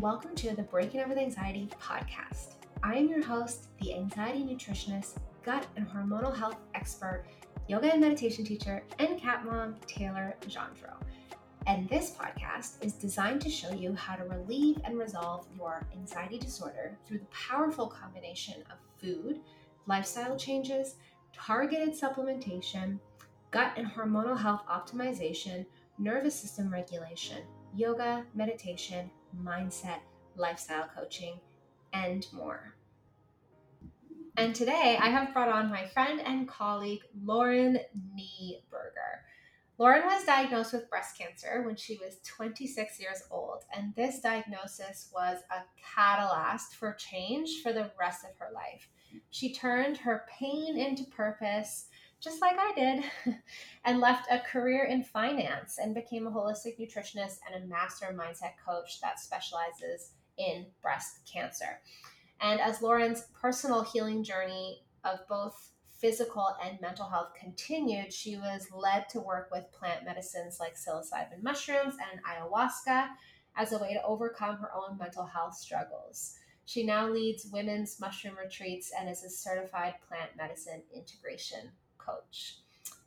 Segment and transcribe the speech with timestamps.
[0.00, 2.54] Welcome to the Breaking Up with Anxiety podcast.
[2.82, 7.26] I am your host, the anxiety nutritionist, gut and hormonal health expert,
[7.68, 11.02] yoga and meditation teacher, and cat mom, Taylor Gendron.
[11.66, 16.38] And this podcast is designed to show you how to relieve and resolve your anxiety
[16.38, 19.40] disorder through the powerful combination of food,
[19.86, 20.94] lifestyle changes,
[21.34, 22.98] targeted supplementation,
[23.50, 25.66] gut and hormonal health optimization,
[25.98, 27.42] nervous system regulation,
[27.76, 30.00] yoga, meditation, mindset,
[30.36, 31.40] lifestyle coaching,
[31.92, 32.74] and more.
[34.36, 37.78] And today I have brought on my friend and colleague, Lauren
[38.16, 39.20] Neuburger.
[39.76, 45.10] Lauren was diagnosed with breast cancer when she was 26 years old, and this diagnosis
[45.12, 45.62] was a
[45.94, 48.88] catalyst for change for the rest of her life.
[49.30, 51.86] She turned her pain into purpose,
[52.20, 53.36] just like I did,
[53.84, 58.52] and left a career in finance and became a holistic nutritionist and a master mindset
[58.64, 61.80] coach that specializes in breast cancer.
[62.40, 68.68] And as Lauren's personal healing journey of both physical and mental health continued, she was
[68.74, 73.08] led to work with plant medicines like psilocybin mushrooms and ayahuasca
[73.56, 76.36] as a way to overcome her own mental health struggles.
[76.64, 81.70] She now leads women's mushroom retreats and is a certified plant medicine integration
[82.06, 82.56] coach.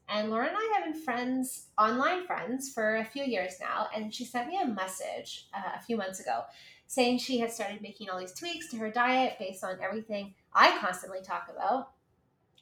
[0.10, 3.88] And Lauren and I have been friends, online friends, for a few years now.
[3.96, 6.44] And she sent me a message uh, a few months ago
[6.88, 10.78] saying she had started making all these tweaks to her diet based on everything I
[10.78, 11.92] constantly talk about.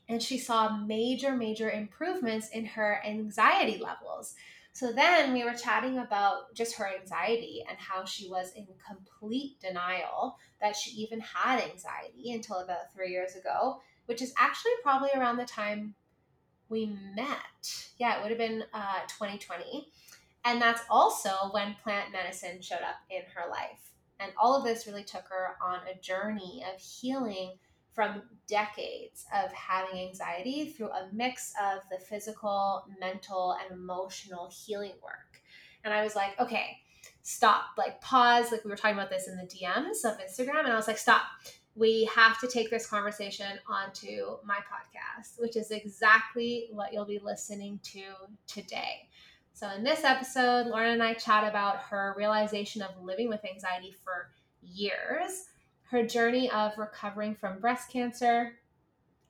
[0.08, 4.36] And she saw major, major improvements in her anxiety levels.
[4.74, 9.60] So then we were chatting about just her anxiety and how she was in complete
[9.60, 15.10] denial that she even had anxiety until about three years ago, which is actually probably
[15.16, 15.94] around the time
[16.72, 17.92] we met.
[18.00, 19.90] Yeah, it would have been uh, 2020.
[20.46, 23.92] And that's also when plant medicine showed up in her life.
[24.20, 27.58] And all of this really took her on a journey of healing
[27.94, 34.94] from decades of having anxiety through a mix of the physical, mental, and emotional healing
[35.04, 35.42] work.
[35.84, 36.78] And I was like, okay,
[37.22, 38.52] stop, like pause.
[38.52, 40.60] Like we were talking about this in the DMs of Instagram.
[40.60, 41.24] And I was like, stop
[41.76, 47.20] we have to take this conversation onto my podcast, which is exactly what you'll be
[47.24, 48.04] listening to
[48.48, 49.08] today.
[49.54, 53.94] So, in this episode, Lauren and I chat about her realization of living with anxiety
[54.04, 54.32] for
[54.62, 55.46] years,
[55.90, 58.54] her journey of recovering from breast cancer,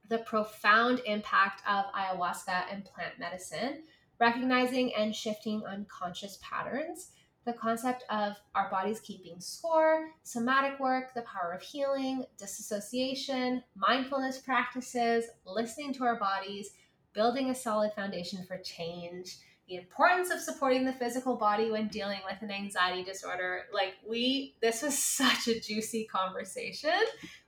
[0.09, 3.83] the profound impact of ayahuasca and plant medicine,
[4.19, 7.11] recognizing and shifting unconscious patterns
[7.45, 14.37] the concept of our bodies keeping score, somatic work, the power of healing, disassociation, mindfulness
[14.37, 16.71] practices, listening to our bodies,
[17.13, 19.37] building a solid foundation for change,
[19.67, 23.61] the importance of supporting the physical body when dealing with an anxiety disorder.
[23.73, 26.91] Like, we, this was such a juicy conversation.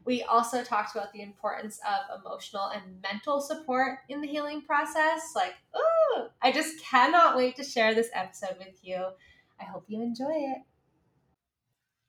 [0.06, 5.34] We also talked about the importance of emotional and mental support in the healing process.
[5.36, 9.08] Like, oh, I just cannot wait to share this episode with you.
[9.64, 10.58] I hope you enjoy it.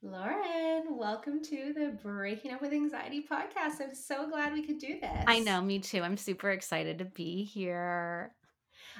[0.01, 3.81] Lauren, welcome to the Breaking Up with Anxiety podcast.
[3.81, 5.23] I'm so glad we could do this.
[5.25, 6.01] I know, me too.
[6.01, 8.33] I'm super excited to be here.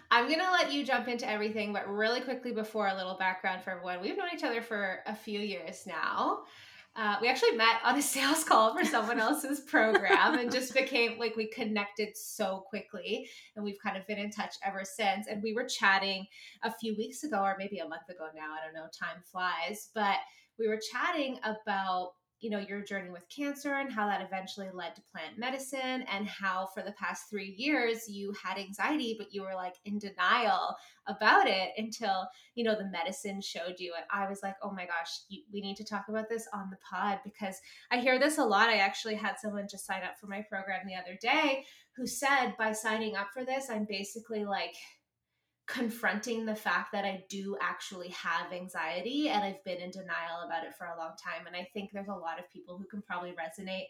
[0.09, 3.61] I'm going to let you jump into everything, but really quickly before a little background
[3.61, 3.99] for everyone.
[3.99, 6.43] We've known each other for a few years now.
[6.95, 11.19] Uh, we actually met on a sales call for someone else's program and just became
[11.19, 15.27] like we connected so quickly and we've kind of been in touch ever since.
[15.27, 16.25] And we were chatting
[16.63, 19.89] a few weeks ago or maybe a month ago now i don't know time flies
[19.93, 20.17] but
[20.57, 22.11] we were chatting about
[22.45, 26.27] you know your journey with cancer and how that eventually led to plant medicine and
[26.27, 30.75] how for the past three years you had anxiety but you were like in denial
[31.07, 34.85] about it until you know the medicine showed you and i was like oh my
[34.85, 37.59] gosh you, we need to talk about this on the pod because
[37.89, 38.69] i hear this a lot.
[38.69, 41.65] I actually had someone just sign up for my program the other day
[41.97, 44.75] who said by signing up for this i'm basically like
[45.67, 50.63] confronting the fact that I do actually have anxiety and I've been in denial about
[50.63, 51.47] it for a long time.
[51.47, 53.87] And I think there's a lot of people who can probably resonate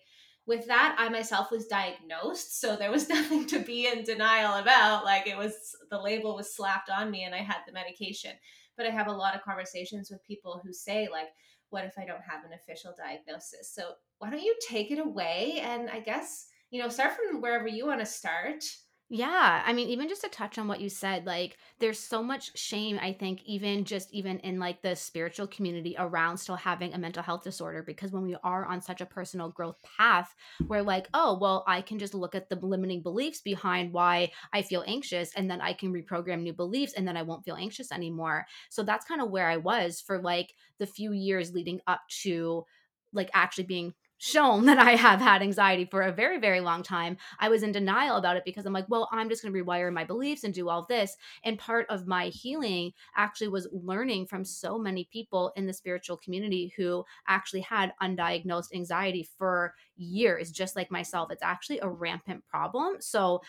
[0.47, 0.95] with that.
[0.97, 5.03] I myself was diagnosed, so there was nothing to be in denial about.
[5.03, 8.31] Like it was the label was slapped on me and I had the medication.
[8.77, 11.29] But I have a lot of conversations with people who say, like,
[11.69, 13.73] what if I don't have an official diagnosis?
[13.73, 17.67] So why don't you take it away and I guess, you know, start from wherever
[17.67, 18.63] you want to start
[19.07, 22.57] Yeah, I mean, even just to touch on what you said, like there's so much
[22.57, 26.97] shame, I think, even just even in like the spiritual community around still having a
[26.97, 30.33] mental health disorder because when we are on such a personal growth path,
[30.67, 34.63] we're like, oh, well, I can just look at the limiting beliefs behind why I
[34.63, 37.91] feel anxious and then I can reprogram new beliefs and then I won't feel anxious
[37.91, 38.47] anymore.
[38.71, 42.65] So that's kind of where I was for like the few years leading up to
[43.13, 47.17] like actually being shown that I have had anxiety for a very, very long time,
[47.39, 49.91] I was in denial about it because I'm like, well, I'm just going to rewire
[49.91, 51.17] my beliefs and do all this.
[51.43, 56.17] And part of my healing actually was learning from so many people in the spiritual
[56.17, 61.31] community who actually had undiagnosed anxiety for years, just like myself.
[61.31, 62.97] It's actually a rampant problem.
[62.99, 63.41] So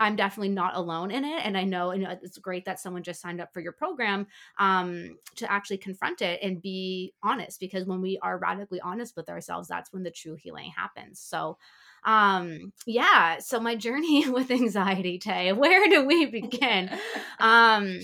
[0.00, 1.44] I'm definitely not alone in it.
[1.44, 4.26] And I know, and it's great that someone just signed up for your program
[4.58, 9.28] um, to actually confront it and be honest, because when we are radically honest with
[9.28, 11.20] ourselves, that's when the true healing happens.
[11.20, 11.58] So,
[12.04, 16.90] um yeah so my journey with anxiety tay where do we begin
[17.38, 18.00] um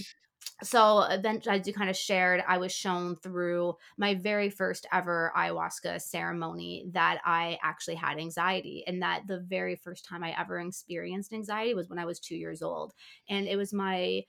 [0.63, 5.33] so then as you kind of shared i was shown through my very first ever
[5.37, 10.61] ayahuasca ceremony that i actually had anxiety and that the very first time i ever
[10.61, 12.93] experienced anxiety was when i was two years old
[13.29, 14.23] and it was my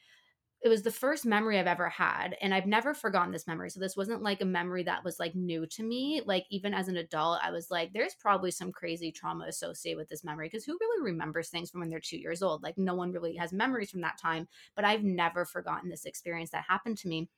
[0.61, 2.35] it was the first memory I've ever had.
[2.41, 3.69] And I've never forgotten this memory.
[3.69, 6.21] So this wasn't like a memory that was like new to me.
[6.25, 10.09] Like even as an adult, I was like, there's probably some crazy trauma associated with
[10.09, 10.49] this memory.
[10.49, 12.61] Cause who really remembers things from when they're two years old?
[12.61, 14.47] Like no one really has memories from that time.
[14.75, 17.29] But I've never forgotten this experience that happened to me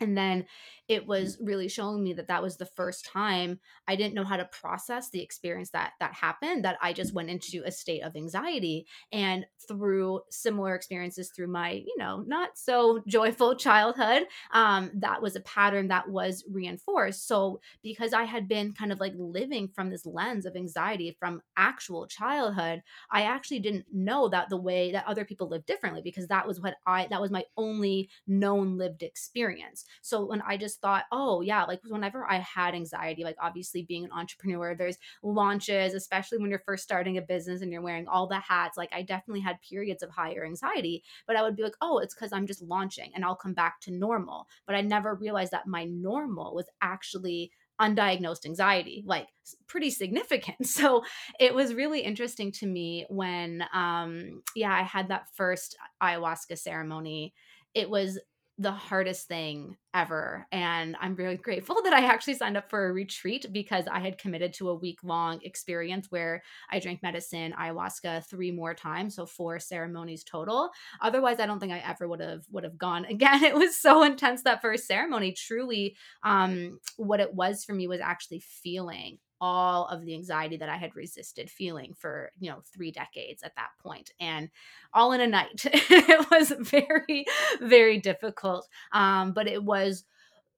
[0.00, 0.46] and then
[0.88, 4.36] it was really showing me that that was the first time i didn't know how
[4.36, 8.16] to process the experience that that happened that i just went into a state of
[8.16, 15.20] anxiety and through similar experiences through my you know not so joyful childhood um, that
[15.22, 17.26] was a pattern that was reinforced.
[17.26, 21.42] So because i had been kind of like living from this lens of anxiety from
[21.56, 26.26] actual childhood i actually didn't know that the way that other people live differently because
[26.28, 30.80] that was what i that was my only known lived experience so when I just
[30.80, 35.94] thought, oh, yeah, like whenever I had anxiety, like obviously being an entrepreneur, there's launches,
[35.94, 38.76] especially when you're first starting a business and you're wearing all the hats.
[38.76, 42.14] Like I definitely had periods of higher anxiety, but I would be like, oh, it's
[42.14, 44.46] because I'm just launching and I'll come back to normal.
[44.66, 49.28] But I never realized that my normal was actually undiagnosed anxiety like
[49.68, 51.04] pretty significant so
[51.38, 57.32] it was really interesting to me when um yeah i had that first ayahuasca ceremony
[57.74, 58.18] it was
[58.60, 60.46] the hardest thing ever.
[60.50, 64.18] And I'm really grateful that I actually signed up for a retreat because I had
[64.18, 69.26] committed to a week long experience where I drank medicine, ayahuasca three more times, so
[69.26, 70.70] four ceremonies total.
[71.00, 73.44] Otherwise, I don't think I ever would have would have gone again.
[73.44, 75.32] It was so intense that first ceremony.
[75.32, 80.68] Truly, um, what it was for me was actually feeling all of the anxiety that
[80.68, 84.50] I had resisted feeling for, you know, three decades at that point, and
[84.92, 85.64] all in a night.
[85.64, 87.26] it was very,
[87.60, 88.68] very difficult.
[88.92, 90.04] Um, but it was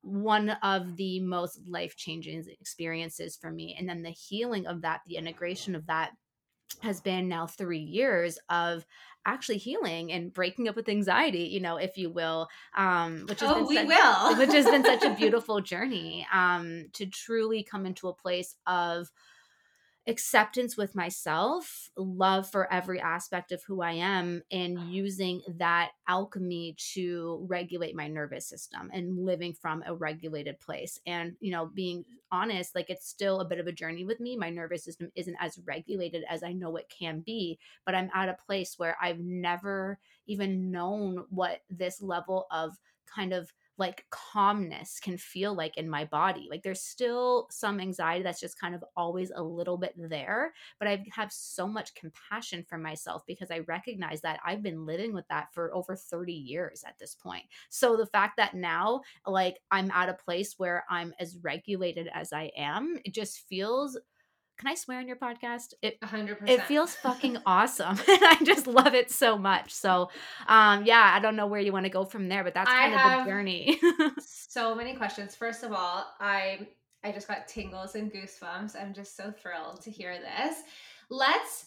[0.03, 3.77] one of the most life changing experiences for me.
[3.79, 6.12] And then the healing of that, the integration of that
[6.83, 8.87] has been now three years of
[9.27, 13.51] actually healing and breaking up with anxiety, you know, if you will, um, which has
[13.51, 14.39] oh, been we such, will.
[14.39, 19.11] which has been such a beautiful journey um, to truly come into a place of
[20.06, 24.87] acceptance with myself, love for every aspect of who I am, and uh-huh.
[24.88, 30.99] using that alchemy to regulate my nervous system and living from a regulated place.
[31.07, 34.37] And, you know, being honest, like it's still a bit of a journey with me.
[34.37, 38.28] My nervous system isn't as regulated as I know it can be, but I'm at
[38.28, 42.76] a place where I've never even known what this level of
[43.07, 46.49] kind of like calmness can feel like in my body.
[46.50, 50.87] Like there's still some anxiety that's just kind of always a little bit there, but
[50.87, 55.27] I have so much compassion for myself because I recognize that I've been living with
[55.29, 57.45] that for over 30 years at this point.
[57.71, 62.33] So the fact that now like I'm at a place where I'm as regulated as
[62.33, 63.99] I am, it just feels
[64.61, 65.73] can I swear on your podcast?
[65.81, 66.47] It 100%.
[66.47, 67.99] It feels fucking awesome.
[68.09, 69.73] and I just love it so much.
[69.73, 70.11] So,
[70.47, 72.95] um yeah, I don't know where you want to go from there, but that's kind
[72.95, 73.81] I of the journey.
[74.21, 75.35] so many questions.
[75.35, 76.69] First of all, I
[77.02, 78.81] I just got tingles and goosebumps.
[78.81, 80.57] I'm just so thrilled to hear this.
[81.09, 81.67] Let's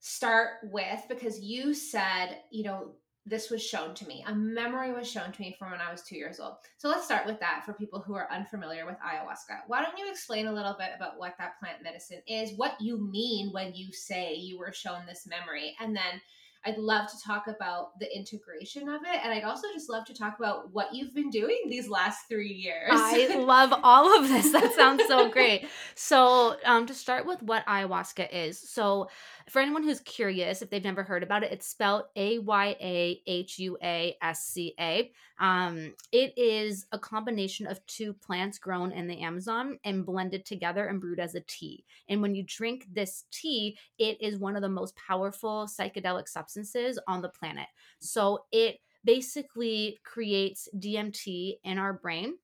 [0.00, 2.90] start with because you said, you know,
[3.24, 4.24] this was shown to me.
[4.26, 6.54] A memory was shown to me from when I was two years old.
[6.76, 9.60] So let's start with that for people who are unfamiliar with ayahuasca.
[9.68, 12.98] Why don't you explain a little bit about what that plant medicine is, what you
[12.98, 16.20] mean when you say you were shown this memory, and then
[16.64, 19.20] I'd love to talk about the integration of it.
[19.22, 22.52] And I'd also just love to talk about what you've been doing these last three
[22.52, 22.90] years.
[22.92, 24.52] I love all of this.
[24.52, 25.66] That sounds so great.
[25.96, 28.58] So, um, to start with what ayahuasca is.
[28.58, 29.08] So,
[29.48, 33.22] for anyone who's curious, if they've never heard about it, it's spelled A Y A
[33.26, 35.10] H U A S C A.
[35.40, 40.86] Um, it is a combination of two plants grown in the Amazon and blended together
[40.86, 41.84] and brewed as a tea.
[42.08, 46.98] And when you drink this tea, it is one of the most powerful psychedelic substances
[47.06, 47.66] on the planet.
[47.98, 52.34] So it basically creates DMT in our brain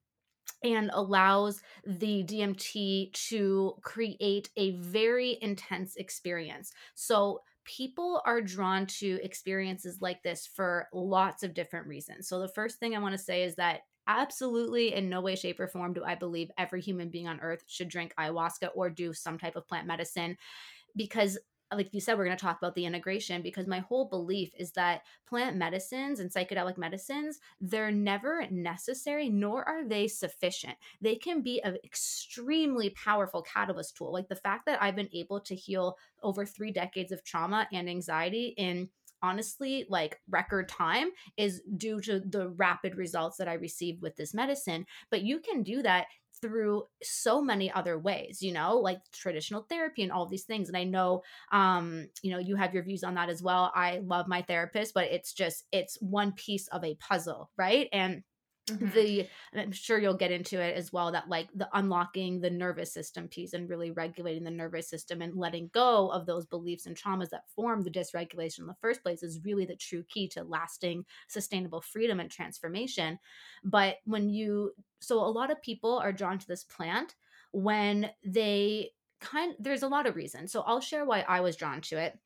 [0.62, 6.72] and allows the DMT to create a very intense experience.
[6.94, 12.28] So, people are drawn to experiences like this for lots of different reasons.
[12.28, 15.60] So, the first thing I want to say is that absolutely in no way shape
[15.60, 19.12] or form do i believe every human being on earth should drink ayahuasca or do
[19.12, 20.34] some type of plant medicine
[20.96, 21.38] because
[21.72, 24.72] like you said, we're going to talk about the integration because my whole belief is
[24.72, 30.75] that plant medicines and psychedelic medicines, they're never necessary, nor are they sufficient.
[31.00, 34.12] They can be an extremely powerful catalyst tool.
[34.12, 37.88] Like the fact that I've been able to heal over three decades of trauma and
[37.88, 38.88] anxiety in
[39.22, 44.32] honestly like record time is due to the rapid results that I received with this
[44.32, 44.87] medicine.
[45.10, 46.06] But you can do that
[46.40, 50.76] through so many other ways you know like traditional therapy and all these things and
[50.76, 54.26] i know um you know you have your views on that as well i love
[54.28, 57.88] my therapist but it's just it's one piece of a puzzle right?
[57.92, 58.23] And
[58.70, 58.90] Mm-hmm.
[58.90, 62.92] the i'm sure you'll get into it as well that like the unlocking the nervous
[62.92, 66.96] system piece and really regulating the nervous system and letting go of those beliefs and
[66.96, 70.42] traumas that form the dysregulation in the first place is really the true key to
[70.44, 73.18] lasting sustainable freedom and transformation.
[73.64, 77.14] But when you so a lot of people are drawn to this plant
[77.52, 80.52] when they kind there's a lot of reasons.
[80.52, 82.18] So i'll share why i was drawn to it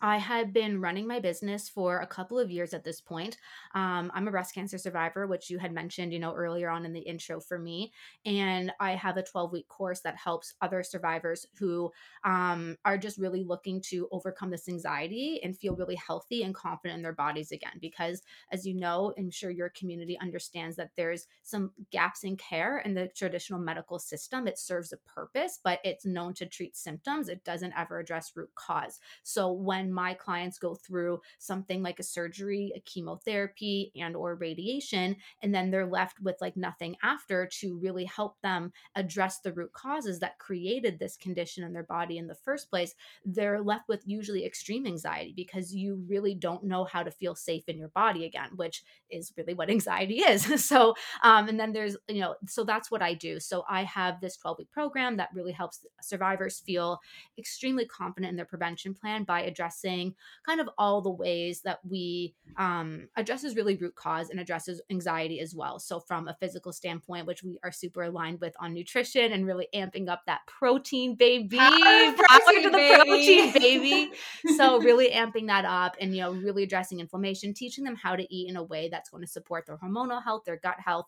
[0.00, 3.38] I had been running my business for a couple of years at this point.
[3.74, 6.92] Um, I'm a breast cancer survivor, which you had mentioned, you know, earlier on in
[6.92, 7.92] the intro for me.
[8.24, 11.92] And I have a 12 week course that helps other survivors who
[12.24, 16.98] um, are just really looking to overcome this anxiety and feel really healthy and confident
[16.98, 17.78] in their bodies again.
[17.80, 22.78] Because, as you know, I'm sure your community understands that there's some gaps in care
[22.78, 24.46] in the traditional medical system.
[24.46, 27.28] It serves a purpose, but it's known to treat symptoms.
[27.28, 29.00] It doesn't ever address root cause.
[29.22, 34.34] So when when my clients go through something like a surgery, a chemotherapy and or
[34.34, 39.52] radiation and then they're left with like nothing after to really help them address the
[39.52, 43.88] root causes that created this condition in their body in the first place, they're left
[43.88, 47.88] with usually extreme anxiety because you really don't know how to feel safe in your
[47.88, 50.64] body again, which is really what anxiety is.
[50.64, 53.38] so, um, and then there's, you know, so that's what I do.
[53.40, 57.00] So I have this 12 week program that really helps survivors feel
[57.38, 61.80] extremely confident in their prevention plan by addressing addressing kind of all the ways that
[61.88, 65.78] we um, addresses really root cause and addresses anxiety as well.
[65.78, 69.68] So from a physical standpoint, which we are super aligned with on nutrition and really
[69.74, 72.96] amping up that protein baby, protein, to the baby.
[72.96, 74.12] protein baby.
[74.56, 78.34] so really amping that up and you know really addressing inflammation, teaching them how to
[78.34, 81.06] eat in a way that's going to support their hormonal health, their gut health,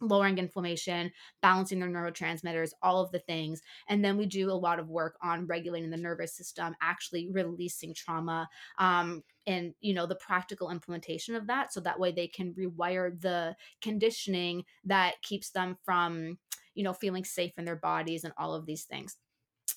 [0.00, 1.10] lowering inflammation,
[1.42, 3.62] balancing their neurotransmitters, all of the things.
[3.88, 7.94] And then we do a lot of work on regulating the nervous system, actually releasing
[7.94, 8.48] trauma,
[8.78, 13.18] um, and you know the practical implementation of that so that way they can rewire
[13.20, 16.38] the conditioning that keeps them from
[16.74, 19.16] you know feeling safe in their bodies and all of these things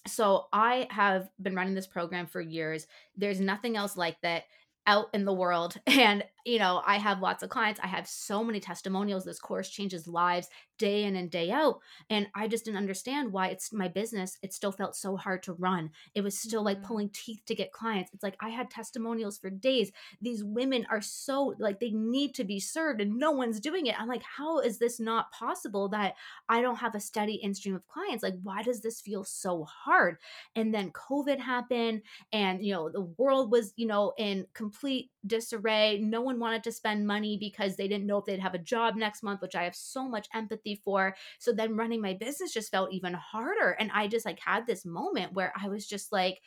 [0.08, 4.44] so i have been running this program for years there's nothing else like that
[4.90, 5.76] out in the world.
[5.88, 7.80] And you know i have lots of clients.
[7.84, 9.24] I have so many testimonials.
[9.26, 10.48] This course changes lives
[10.80, 14.54] day in and day out and i just didn't understand why it's my business it
[14.54, 15.92] still felt so hard to run.
[16.16, 16.88] It was still like mm-hmm.
[16.88, 18.12] pulling teeth to get clients.
[18.14, 19.92] It's like i had testimonials for days.
[20.22, 24.00] These women are so like they need to be served and no one's doing it.
[24.00, 26.16] I'm like how is this not possible that
[26.48, 28.24] i don't have a steady in stream of clients?
[28.24, 30.18] Like why does this feel so hard?
[30.56, 36.00] And then covid happened and you know the world was you know in complete disarray.
[36.00, 38.96] No one wanted to spend money because they didn't know if they'd have a job
[38.96, 41.16] next month which i have so much empathy for.
[41.40, 43.72] So then running my business just felt even harder.
[43.72, 46.40] And I just like had this moment where I was just like,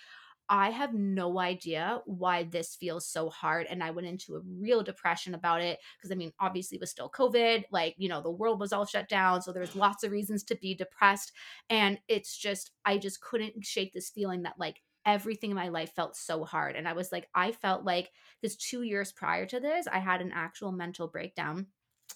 [0.48, 3.66] I have no idea why this feels so hard.
[3.70, 6.90] And I went into a real depression about it because I mean, obviously, it was
[6.90, 7.64] still COVID.
[7.70, 9.40] Like, you know, the world was all shut down.
[9.40, 11.32] So there's lots of reasons to be depressed.
[11.70, 15.92] And it's just, I just couldn't shake this feeling that like everything in my life
[15.94, 16.76] felt so hard.
[16.76, 18.10] And I was like, I felt like
[18.42, 21.68] this two years prior to this, I had an actual mental breakdown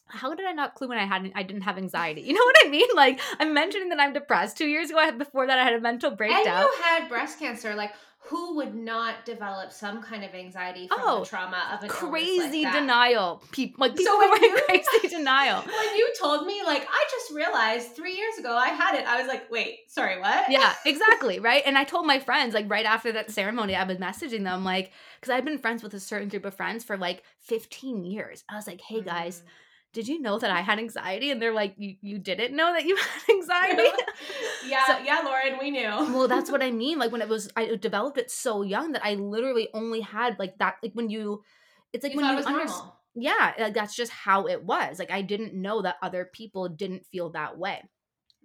[0.08, 2.22] how did I not clue when I hadn't I didn't have anxiety?
[2.22, 2.88] You know what I mean?
[2.94, 4.56] Like I'm mentioning that I'm depressed.
[4.56, 6.46] Two years ago, I had, before that, I had a mental breakdown.
[6.46, 7.74] And you had breast cancer.
[7.74, 7.92] Like
[8.28, 12.64] who would not develop some kind of anxiety from Oh, the trauma of an crazy
[12.64, 13.40] like denial.
[13.52, 15.60] People like people So were you- crazy denial.
[15.62, 19.20] When you told me, like, I just realized three years ago I had it, I
[19.20, 20.50] was like, wait, sorry, what?
[20.50, 21.62] yeah, exactly, right?
[21.64, 24.90] And I told my friends like right after that ceremony, I was messaging them like
[25.20, 28.42] because I'd been friends with a certain group of friends for like 15 years.
[28.48, 29.48] I was like, "Hey guys, Mm.
[29.96, 32.84] Did you know that I had anxiety?" And they're like, "You you didn't know that
[32.84, 33.88] you had anxiety?"
[34.66, 35.88] yeah, So- yeah, Lauren, we knew.
[36.14, 36.98] well, that's what I mean.
[36.98, 40.58] Like when it was, I developed it so young that I literally only had like
[40.58, 40.74] that.
[40.82, 41.42] Like when you,
[41.92, 42.96] it's like you when you normal.
[43.14, 44.98] yeah, like, that's just how it was.
[44.98, 47.82] Like I didn't know that other people didn't feel that way.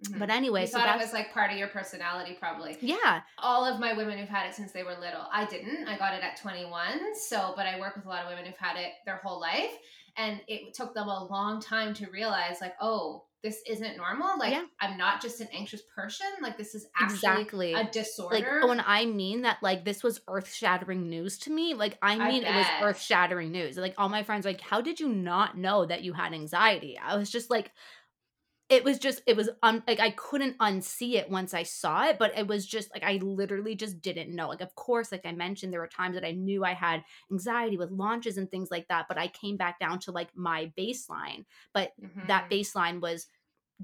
[0.08, 0.18] Mhm.
[0.18, 2.76] But anyway, you so thought it was like part of your personality, probably.
[2.80, 5.26] yeah, all of my women who've had it since they were little.
[5.32, 5.86] I didn't.
[5.86, 7.14] I got it at 21.
[7.14, 9.70] So, but I work with a lot of women who've had it their whole life.
[10.16, 14.38] And it took them a long time to realize, like, oh, this isn't normal.
[14.38, 14.64] Like, Yeah.
[14.80, 16.26] I'm not just an anxious person.
[16.40, 17.72] Like, this is actually exactly.
[17.72, 18.66] a like disorder.
[18.68, 22.28] when I mean that like this was earth shattering news to me, like I I
[22.28, 23.76] mean it was earth shattering news.
[23.76, 26.96] Like all my friends like, how did you not know that you had anxiety?
[26.98, 27.72] I was just like
[28.72, 32.18] it was just it was un- like I couldn't unsee it once I saw it,
[32.18, 34.48] but it was just like I literally just didn't know.
[34.48, 37.76] Like of course, like I mentioned, there were times that I knew I had anxiety
[37.76, 41.44] with launches and things like that, but I came back down to like my baseline.
[41.74, 41.92] But
[42.24, 42.50] that Mhm.
[42.50, 43.28] baseline was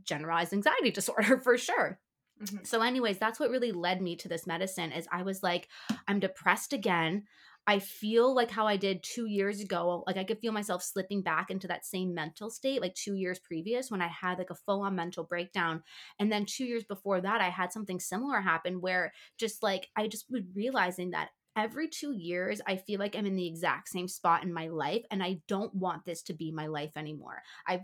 [0.05, 2.01] generalized anxiety disorder for sure.
[2.41, 2.67] Mhm.
[2.67, 4.93] So, anyways, that's what really led me to this medicine.
[4.93, 5.69] Is I was like,
[6.07, 7.27] I'm depressed again.
[7.69, 10.03] I feel like how I did two years ago.
[10.07, 13.39] Like I could feel myself slipping back into that same mental state, like two years
[13.39, 15.83] previous when I had like a full on mental breakdown.
[16.19, 20.09] And then two years before that, I had something similar happen where just like I
[20.09, 24.09] just was realizing that every two years, I feel like I'm in the exact same
[24.09, 25.05] spot in my life.
[25.11, 27.43] And I don't want this to be my life anymore.
[27.67, 27.83] I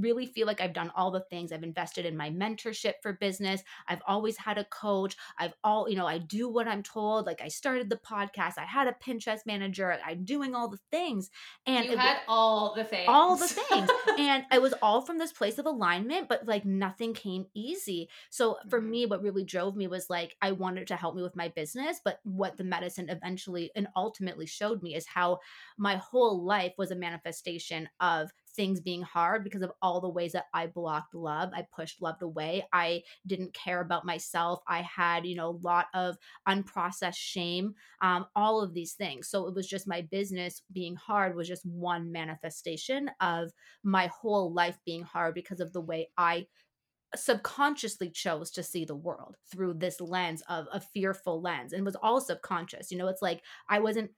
[0.00, 1.52] really feel like I've done all the things.
[1.52, 3.62] I've invested in my mentorship for business.
[3.86, 5.16] I've always had a coach.
[5.38, 7.26] I've all, you know, I do what I'm told.
[7.26, 8.58] Like I started the podcast.
[8.58, 9.96] I had a Pinterest manager.
[10.04, 11.30] I'm doing all the things.
[11.66, 13.06] And you it- had all the things.
[13.08, 13.88] all the things.
[14.18, 18.08] and it was all from this place of alignment, but like nothing came easy.
[18.30, 18.88] So for Mhm.
[18.90, 22.00] me, what really drove me was like I wanted to help me with my business,
[22.04, 25.38] but what the medicine eventually and ultimately showed me is how
[25.76, 30.32] my whole life was a manifestation of things being hard because of all the ways
[30.32, 31.50] that I blocked love.
[31.54, 32.66] I pushed love away.
[32.72, 34.58] I didn't care about myself.
[34.66, 36.16] I had, you know, a lot of
[36.48, 39.28] unprocessed shame, um, all of these things.
[39.28, 43.52] So it was just my business being hard was just one manifestation of
[43.84, 46.48] my whole life being hard because of the way I
[47.14, 51.96] subconsciously chose to see the world through this lens of a fearful lens and was
[52.02, 52.90] all subconscious.
[52.90, 54.10] You know, it's like I wasn't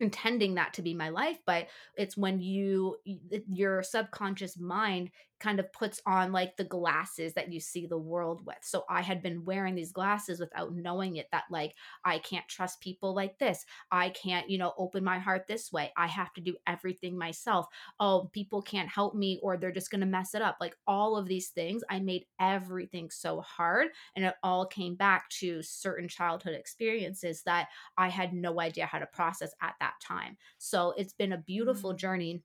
[0.00, 5.10] intending that to be my life but it's when you your subconscious mind
[5.42, 8.58] kind of puts on like the glasses that you see the world with.
[8.62, 11.74] So i had been wearing these glasses without knowing it that like
[12.04, 13.64] i can't trust people like this.
[13.90, 15.92] I can't you know open my heart this way.
[15.96, 17.66] I have to do everything myself.
[18.00, 20.58] Oh people can't help me or they're just going to mess it up.
[20.60, 25.28] Like all of these things i made everything so hard and it all came back
[25.30, 30.36] to certain childhood experiences that I had no idea how to process at that time.
[30.58, 31.94] So it's been a beautiful Mm.
[31.94, 32.42] journey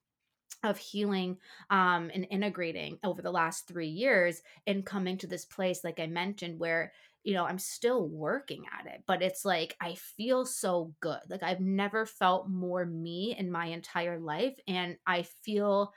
[0.64, 1.38] of healing
[1.70, 6.08] um, and integrating over the last three years and coming to this place, like I
[6.08, 6.92] mentioned, where
[7.24, 11.20] you know i'm still working at it but it's like i feel so good.
[11.30, 15.92] Like i've never felt more me in my entire life and i feel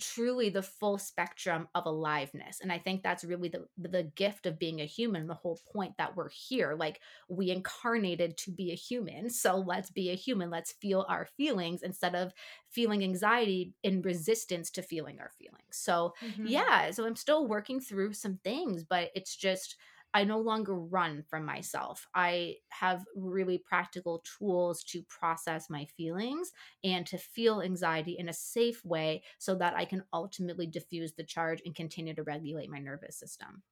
[0.00, 4.56] truly the full spectrum of aliveness and i think that's really the the gift of
[4.56, 8.76] being a human the whole point that we're here like we incarnated to be a
[8.76, 12.32] human so let's be a human let's feel our feelings instead of
[12.68, 16.38] feeling anxiety in resistance to feeling our feelings so Mhm.
[16.42, 19.76] yeah so i'm still working through some things but it's just
[20.14, 26.52] i no longer run from myself i have really practical tools to process my feelings
[26.84, 31.24] and to feel anxiety in a safe way so that i can ultimately diffuse the
[31.24, 33.62] charge and continue to regulate my nervous system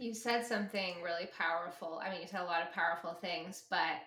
[0.00, 2.00] You said something really powerful.
[2.02, 3.98] I mean, you said a lot of powerful things, but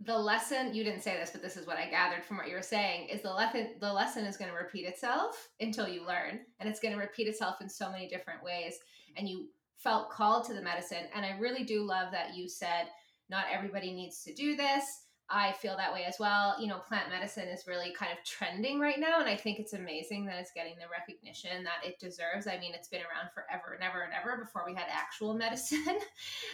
[0.00, 2.54] the lesson you didn't say this, but this is what I gathered from what you
[2.54, 6.40] were saying is the lesson the lesson is going to repeat itself until you learn,
[6.58, 8.78] and it's going to repeat itself in so many different ways.
[9.16, 9.50] And you
[9.82, 12.86] felt called to the medicine, and I really do love that you said
[13.28, 15.04] not everybody needs to do this.
[15.32, 16.56] I feel that way as well.
[16.60, 19.72] You know, plant medicine is really kind of trending right now, and I think it's
[19.72, 22.48] amazing that it's getting the recognition that it deserves.
[22.48, 25.98] I mean, it's been around forever and ever and ever before we had actual medicine,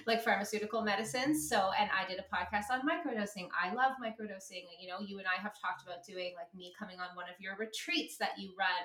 [0.07, 1.49] like pharmaceutical medicines.
[1.49, 3.49] So, and I did a podcast on microdosing.
[3.57, 4.69] I love microdosing.
[4.79, 7.41] You know, you and I have talked about doing like me coming on one of
[7.41, 8.85] your retreats that you run.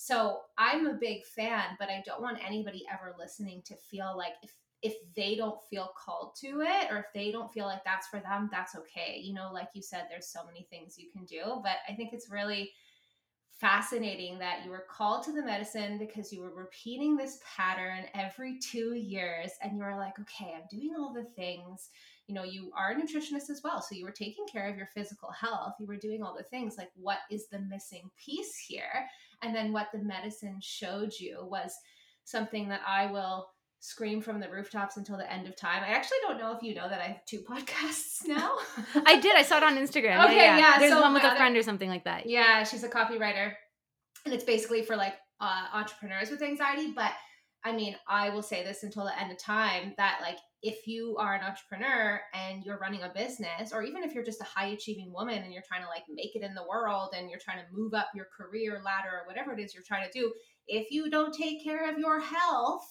[0.00, 4.34] So, I'm a big fan, but I don't want anybody ever listening to feel like
[4.44, 8.06] if if they don't feel called to it or if they don't feel like that's
[8.06, 9.18] for them, that's okay.
[9.20, 12.12] You know, like you said, there's so many things you can do, but I think
[12.12, 12.70] it's really
[13.50, 18.56] fascinating that you were called to the medicine because you were repeating this pattern every
[18.60, 21.90] two years and you were like, okay, I'm doing all the things.
[22.28, 23.82] You know, you are a nutritionist as well.
[23.82, 25.74] So you were taking care of your physical health.
[25.80, 26.76] You were doing all the things.
[26.78, 29.08] Like, what is the missing piece here?
[29.42, 31.72] And then what the medicine showed you was
[32.24, 33.48] something that I will
[33.80, 35.82] scream from the rooftops until the end of time.
[35.84, 38.56] I actually don't know if you know that I have two podcasts now.
[39.06, 39.36] I did.
[39.36, 40.24] I saw it on Instagram.
[40.24, 40.56] Okay, yeah.
[40.56, 40.58] yeah.
[40.58, 40.78] yeah.
[40.78, 42.28] There's so one with a friend or something like that.
[42.28, 43.52] Yeah, she's a copywriter.
[44.24, 46.92] And it's basically for like uh, entrepreneurs with anxiety.
[46.94, 47.12] But
[47.64, 51.16] I mean, I will say this until the end of time that like if you
[51.18, 54.68] are an entrepreneur and you're running a business, or even if you're just a high
[54.68, 57.58] achieving woman and you're trying to like make it in the world and you're trying
[57.58, 60.32] to move up your career ladder or whatever it is you're trying to do,
[60.66, 62.86] if you don't take care of your health,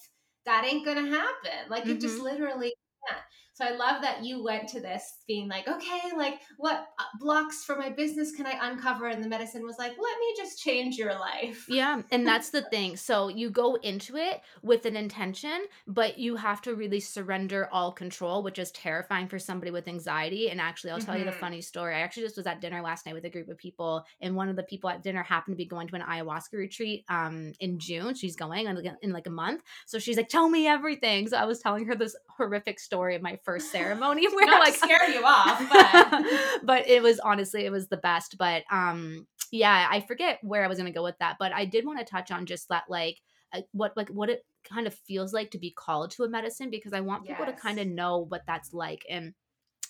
[0.45, 1.69] that ain't gonna happen.
[1.69, 1.93] Like mm-hmm.
[1.93, 2.23] it just mm-hmm.
[2.23, 2.73] literally
[3.09, 3.21] can't.
[3.57, 7.63] So I love that you went to this being like, okay, like what uh, blocks
[7.63, 9.07] for my business can I uncover?
[9.07, 11.65] And the medicine was like, let me just change your life.
[11.67, 12.03] Yeah.
[12.11, 12.95] And that's the thing.
[12.97, 17.91] So you go into it with an intention, but you have to really surrender all
[17.91, 20.51] control, which is terrifying for somebody with anxiety.
[20.51, 21.21] And actually, I'll tell mm-hmm.
[21.21, 21.39] you the mm-hmm.
[21.39, 21.95] funny story.
[21.95, 24.49] I actually just was at dinner last night with a group of people, and one
[24.49, 27.79] of the people at dinner happened to be going to an ayahuasca retreat um, in
[27.79, 28.13] June.
[28.13, 29.63] She's going in, in like a month.
[29.87, 31.27] So she's like, tell me everything.
[31.27, 34.75] So I was telling her this horrific story of my first ceremony where Not like
[34.75, 38.35] scare you off, but but it was honestly it was the best.
[38.37, 41.85] But um yeah, I forget where I was gonna go with that, but I did
[41.85, 43.17] want to touch on just that like
[43.53, 46.69] uh, what like what it kind of feels like to be called to a medicine
[46.69, 47.55] because I want people yes.
[47.55, 49.33] to kind of know what that's like and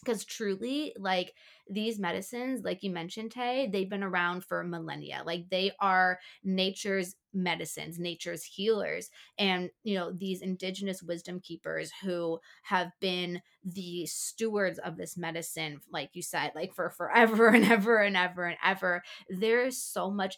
[0.03, 1.33] because truly like
[1.69, 7.15] these medicines like you mentioned tay they've been around for millennia like they are nature's
[7.33, 14.79] medicines nature's healers and you know these indigenous wisdom keepers who have been the stewards
[14.79, 19.03] of this medicine like you said like for forever and ever and ever and ever
[19.29, 20.38] there's so much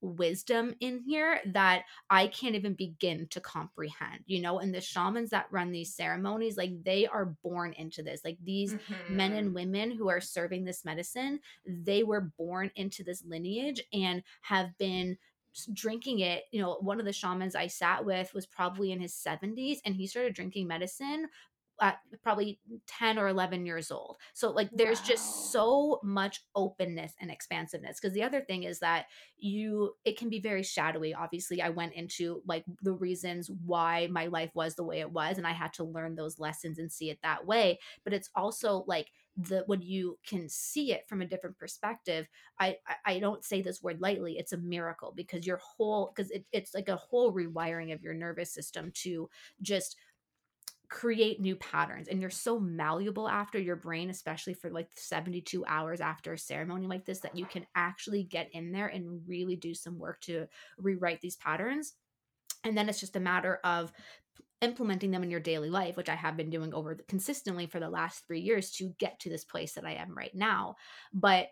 [0.00, 4.58] wisdom in here that I can't even begin to comprehend, you know.
[4.58, 8.20] And the shamans that run these ceremonies, like they are born into this.
[8.24, 9.16] Like these mm-hmm.
[9.16, 9.54] men and mm-hmm.
[9.54, 15.18] women who are serving this medicine, they were born into this lineage and have been
[15.72, 19.12] drinking it you know one of the shamans i sat with was probably in his
[19.12, 21.26] 70s and he started drinking medicine
[21.80, 24.16] at probably 10 or 11 years old.
[24.34, 25.06] So like there's wow.
[25.06, 30.28] just so much openness and expansiveness because the other thing is that you it can
[30.28, 31.14] be very shadowy.
[31.14, 35.38] Obviously, I went into like the reasons why my life was the way it was
[35.38, 38.84] and I had to learn those lessons and see it that way, but it's also
[38.86, 42.26] like the when you can see it from a different perspective
[42.58, 46.32] I, I i don't say this word lightly it's a miracle because your whole because
[46.32, 49.30] it, it's like a whole rewiring of your nervous system to
[49.62, 49.96] just
[50.88, 56.00] create new patterns and you're so malleable after your brain especially for like 72 hours
[56.00, 59.74] after a ceremony like this that you can actually get in there and really do
[59.74, 60.46] some work to
[60.78, 61.94] rewrite these patterns.
[62.64, 63.92] And then it's just a matter of
[64.60, 67.88] implementing them in your daily life which i have been doing over consistently for the
[67.88, 70.74] last 3 years to get to this place that i am right now.
[71.12, 71.48] But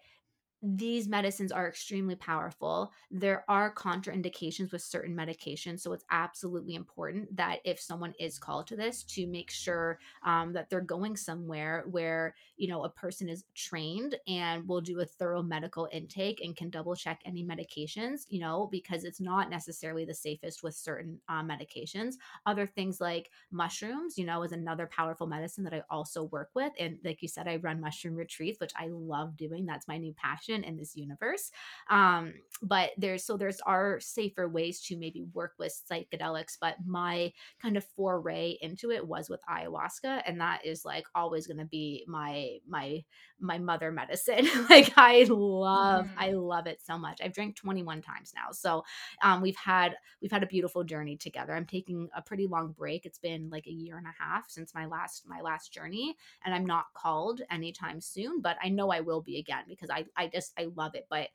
[0.75, 2.93] these medicines are extremely powerful.
[3.11, 5.81] There are contraindications with certain medications.
[5.81, 10.53] So it's absolutely important that if someone is called to this, to make sure um,
[10.55, 15.05] that they're going somewhere where, you know, a person is trained and will do a
[15.05, 20.05] thorough medical intake and can double check any medications, you know, because it's not necessarily
[20.05, 22.15] the safest with certain uh, medications.
[22.45, 26.73] Other things like mushrooms, you know, is another powerful medicine that I also work with.
[26.81, 29.65] And like you said, I run mushroom retreats, which I love doing.
[29.65, 31.51] That's my new passion in this universe.
[31.91, 37.33] Um, but there's so there's are safer ways to maybe work with psychedelics, but my
[37.61, 41.67] kind of foray into it was with ayahuasca, and that is like always going to
[41.67, 43.03] be my my
[43.39, 44.49] my mother medicine.
[44.71, 46.19] like I love mm-hmm.
[46.19, 47.21] I love it so much.
[47.23, 48.85] I've drank 21 times now, so
[49.23, 51.55] um, we've had we've had a beautiful journey together.
[51.55, 53.05] I'm taking a pretty long break.
[53.05, 56.55] It's been like a year and a half since my last my last journey, and
[56.55, 60.29] I'm not called anytime soon, but I know I will be again because I I
[60.37, 61.07] just I love it.
[61.11, 61.29] But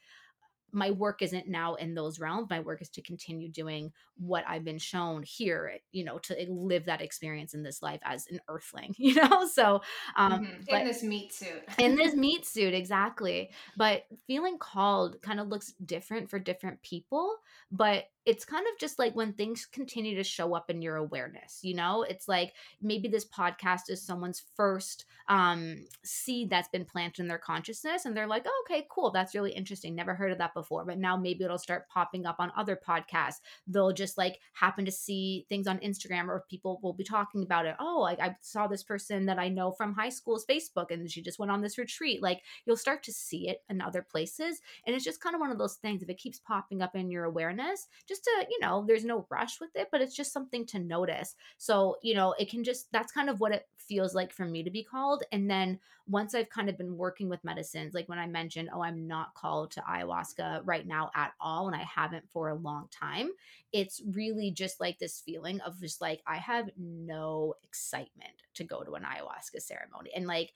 [0.73, 2.49] my work isn't now in those realms.
[2.49, 6.85] My work is to continue doing what I've been shown here, you know, to live
[6.85, 9.47] that experience in this life as an earthling, you know?
[9.47, 9.81] So,
[10.15, 10.75] um, mm-hmm.
[10.75, 11.63] in this meat suit.
[11.77, 13.51] in this meat suit, exactly.
[13.75, 17.35] But feeling called kind of looks different for different people.
[17.71, 21.59] But it's kind of just like when things continue to show up in your awareness
[21.61, 22.03] you know?
[22.03, 27.37] It's like maybe this podcast is someone's first um seed that's been planted in their
[27.37, 30.83] consciousness and they're like oh, okay cool that's really interesting never heard of that before
[30.83, 33.39] but now maybe it'll start popping up on other podcasts.
[33.67, 37.65] They'll just like happen to see things on instagram or people will be talking about
[37.65, 41.09] it oh I, I saw this person that i know from high school's facebook and
[41.09, 44.59] she just went on this retreat like you'll start to see it in other places
[44.85, 47.09] and it's just kind of one of those things if it keeps popping up in
[47.09, 50.65] your awareness just to, you know, there's no rush with it, but it's just something
[50.65, 51.35] to notice.
[51.57, 54.63] So, you know, it can just, that's kind of what it feels like for me
[54.63, 55.23] to be called.
[55.31, 58.81] And then once I've kind of been working with medicines, like when I mentioned, oh,
[58.83, 62.89] I'm not called to ayahuasca right now at all, and I haven't for a long
[62.91, 63.29] time,
[63.71, 68.83] it's really just like this feeling of just like, I have no excitement to go
[68.83, 70.11] to an ayahuasca ceremony.
[70.13, 70.51] And like,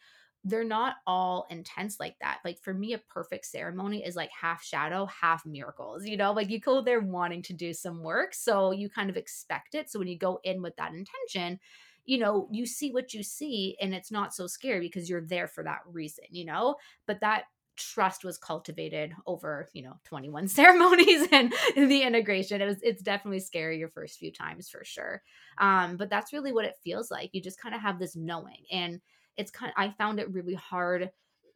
[0.48, 2.38] they're not all intense like that.
[2.46, 6.06] Like for me, a perfect ceremony is like half shadow, half miracles.
[6.06, 8.36] You know, like you go there wanting to do some work.
[8.36, 9.90] So you kind of expect it.
[9.90, 11.60] So when you go in with that intention,
[12.06, 15.48] you know, you see what you see and it's not so scary because you're there
[15.48, 16.76] for that reason, you know?
[17.08, 22.78] But that trust was cultivated over you know 21 ceremonies and the integration it was
[22.82, 25.22] it's definitely scary your first few times for sure
[25.58, 28.64] um but that's really what it feels like you just kind of have this knowing
[28.72, 29.02] and
[29.38, 31.12] it's kind of, I found it really hard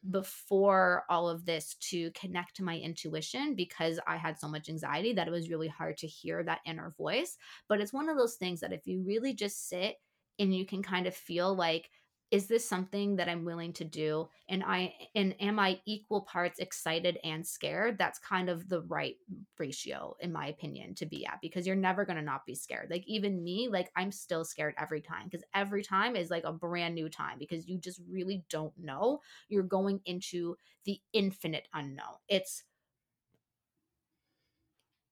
[0.09, 5.13] before all of this to connect to my intuition because I had so much anxiety
[5.13, 7.37] that it was really hard to hear that inner voice.
[7.67, 9.97] But it's one of those things that if you really just sit
[10.39, 11.89] and you can kind of feel like
[12.31, 14.27] is this something that i'm willing to do?
[14.47, 17.97] And i and am i equal parts excited and scared?
[17.97, 19.15] That's kind of the right
[19.57, 22.89] ratio in my opinion to be at because you're never going to not be scared.
[22.91, 26.53] Like even me like i'm still scared every time because every time is like a
[26.53, 29.21] brand new time because you just really don't know.
[29.47, 32.15] You're going into the infinite unknown.
[32.27, 32.63] It's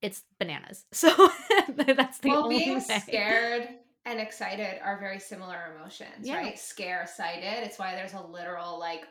[0.01, 0.85] it's bananas.
[0.93, 1.09] So
[1.77, 2.99] that's the well, only being way.
[2.99, 3.69] scared
[4.07, 6.37] and excited are very similar emotions, Yeah.
[6.37, 6.57] right?
[6.57, 7.63] Scare sighted.
[7.63, 9.05] It's why there's a literal like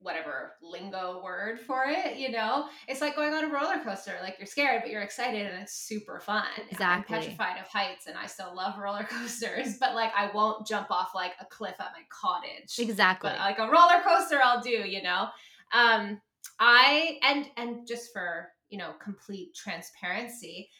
[0.00, 2.68] whatever lingo word for it, you know?
[2.86, 4.14] It's like going on a roller coaster.
[4.22, 6.44] Like you're scared, but you're excited and it's super fun.
[6.70, 7.16] Exactly.
[7.16, 10.90] I'm petrified of heights and I still love roller coasters, but like I won't jump
[10.90, 12.78] off like a cliff at my cottage.
[12.78, 15.28] exactly But like a roller coaster I'll do, you know?
[15.72, 16.20] Um
[16.60, 20.70] I and and just for, you know, complete transparency,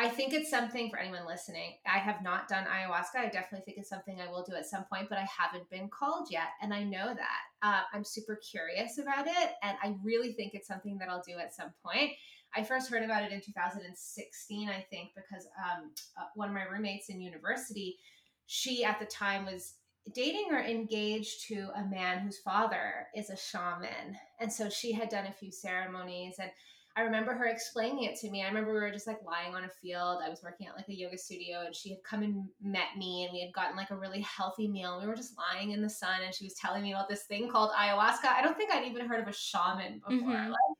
[0.00, 1.74] I think it's something for anyone listening.
[1.86, 3.16] I have not done ayahuasca.
[3.16, 5.90] I definitely think it's something I will do at some point, but I haven't been
[5.90, 6.48] called yet.
[6.62, 7.40] And I know that.
[7.62, 9.50] Uh, I'm super curious about it.
[9.62, 12.12] And I really think it's something that I'll do at some point.
[12.56, 16.64] I first heard about it in 2016, I think, because um, uh, one of my
[16.64, 17.98] roommates in university,
[18.46, 19.74] she at the time was
[20.14, 24.16] dating or engaged to a man whose father is a shaman.
[24.40, 26.50] And so she had done a few ceremonies and
[26.96, 28.42] I remember her explaining it to me.
[28.42, 30.20] I remember we were just like lying on a field.
[30.24, 33.24] I was working at like a yoga studio and she had come and met me
[33.24, 34.98] and we had gotten like a really healthy meal.
[35.00, 37.48] We were just lying in the sun and she was telling me about this thing
[37.48, 38.26] called ayahuasca.
[38.26, 40.28] I don't think I'd even heard of a shaman before.
[40.28, 40.48] Mhm.
[40.48, 40.76] Like,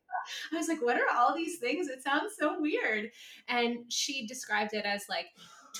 [0.52, 1.88] I was like, what are all these things?
[1.88, 3.10] It sounds so weird.
[3.48, 5.26] And she described it as like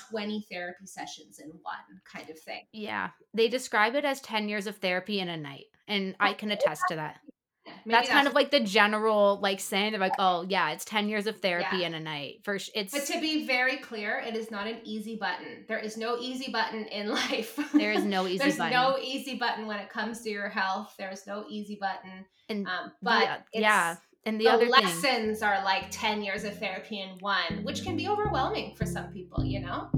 [0.09, 2.65] 20 therapy sessions in one kind of thing.
[2.71, 5.65] Yeah, they describe it as 10 years of therapy in a night.
[5.87, 7.19] And I can attest to that.
[7.65, 10.83] Yeah, maybe That's kind of like the general like saying they're like, "Oh, yeah, it's
[10.85, 11.87] 10 years of therapy Yeah.
[11.87, 14.79] in a night." For sh- it's But to be very clear, it is not an
[14.83, 15.65] easy button.
[15.67, 17.59] There is no easy button in life.
[17.73, 18.73] there is no easy There's button.
[18.73, 20.95] no easy button when it comes to your health.
[20.97, 22.25] There's no easy button.
[22.49, 23.95] and Um, the- but it's, yeah,
[24.25, 27.83] and the, the, other thing lessons are like 10 years of therapy in one, which
[27.83, 29.89] can be overwhelming for some people, you know?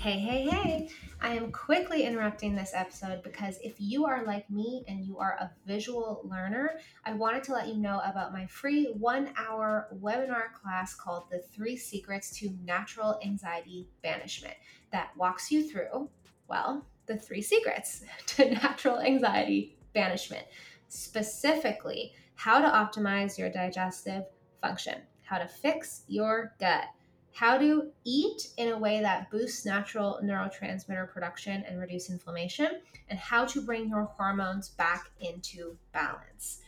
[0.00, 0.88] Hey, hey, hey.
[1.20, 5.32] I am quickly interrupting this episode because if you are like me and you are
[5.32, 10.54] a visual learner, I wanted to let you know about my free one hour webinar
[10.54, 14.54] class called The Three Secrets to Natural Anxiety Banishment
[14.90, 16.08] that walks you through,
[16.48, 20.46] well, the three secrets to natural anxiety banishment.
[20.88, 24.24] Specifically, how to optimize your digestive
[24.62, 26.86] function, how to fix your gut,
[27.32, 33.18] how to eat in a way that boosts natural neurotransmitter production and reduce inflammation, and
[33.18, 36.58] how to bring your hormones back into balance.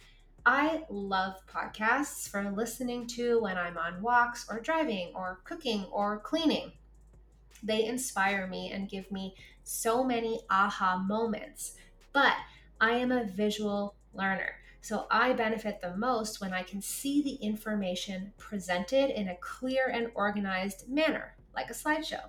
[0.44, 6.18] I love podcasts for listening to when I'm on walks or driving or cooking or
[6.18, 6.72] cleaning.
[7.62, 11.76] They inspire me and give me so many aha moments.
[12.12, 12.34] But
[12.80, 14.56] I am a visual learner.
[14.82, 19.86] So I benefit the most when I can see the information presented in a clear
[19.88, 22.28] and organized manner, like a slideshow.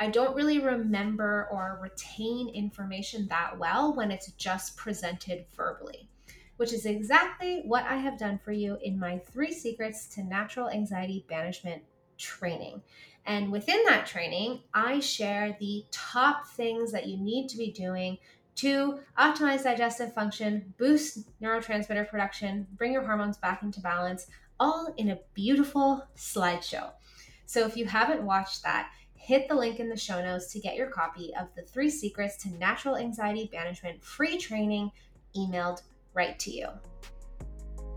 [0.00, 6.08] I don't really remember or retain information that well when it's just presented verbally.
[6.56, 10.70] which is exactly what I have done for you in my three secrets to natural
[10.70, 11.82] anxiety banishment
[12.16, 12.82] training.
[13.26, 18.18] And within that training, I share the top things that you need to be doing
[18.56, 24.26] to optimize digestive function, boost neurotransmitter production, bring your hormones back into balance,
[24.60, 26.90] all in a beautiful slideshow.
[27.46, 30.76] So if you haven't watched that, hit the link in the show notes to get
[30.76, 34.92] your copy of the three secrets to natural anxiety management free training
[35.36, 36.68] emailed right to you.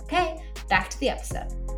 [0.04, 1.77] Okay, back to the episode.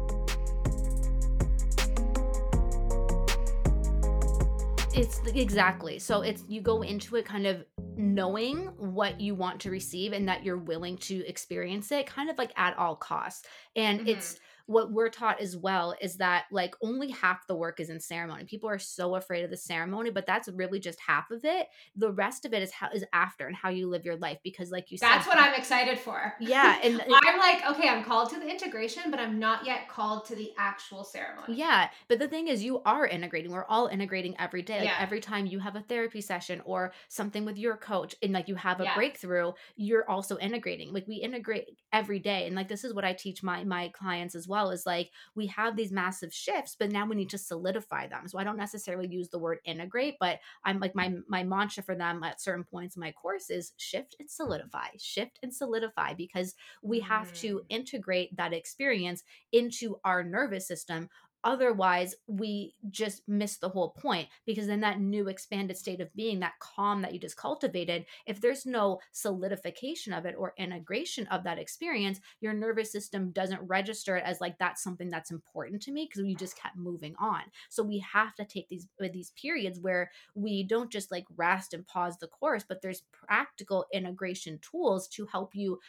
[4.99, 5.97] It's exactly.
[5.97, 7.63] So it's you go into it kind of
[7.95, 12.37] knowing what you want to receive and that you're willing to experience it kind of
[12.37, 13.47] like at all costs.
[13.77, 14.09] And mm-hmm.
[14.09, 17.99] it's what we're taught as well is that like only half the work is in
[17.99, 18.43] ceremony.
[18.43, 21.65] People are so afraid of the ceremony, but that's really just half of it.
[21.95, 24.69] The rest of it is how is after and how you live your life because
[24.69, 26.35] like you said That's what I'm excited for.
[26.39, 30.25] Yeah, and I'm like, okay, I'm called to the integration, but I'm not yet called
[30.25, 31.55] to the actual ceremony.
[31.55, 33.51] Yeah, but the thing is you are integrating.
[33.51, 34.81] We're all integrating every day.
[34.81, 34.97] Like yeah.
[34.99, 38.53] every time you have a therapy session or something with your coach and like you
[38.53, 38.93] have a yeah.
[38.93, 40.93] breakthrough, you're also integrating.
[40.93, 42.45] Like we integrate every day.
[42.45, 45.11] And like this is what I teach my my clients as well well is like
[45.35, 48.57] we have these massive shifts but now we need to solidify them so i don't
[48.57, 52.63] necessarily use the word integrate but i'm like my my mantra for them at certain
[52.63, 57.57] points in my course is shift and solidify shift and solidify because we have to
[57.57, 57.65] mm.
[57.69, 61.09] integrate that experience into our nervous system
[61.43, 66.39] Otherwise, we just miss the whole point because in that new expanded state of being,
[66.39, 71.43] that calm that you just cultivated, if there's no solidification of it or integration of
[71.43, 75.91] that experience, your nervous system doesn't register it as like that's something that's important to
[75.91, 77.41] me because you just kept moving on.
[77.69, 81.73] So we have to take these uh, these periods where we don't just like rest
[81.73, 85.79] and pause the course, but there's practical integration tools to help you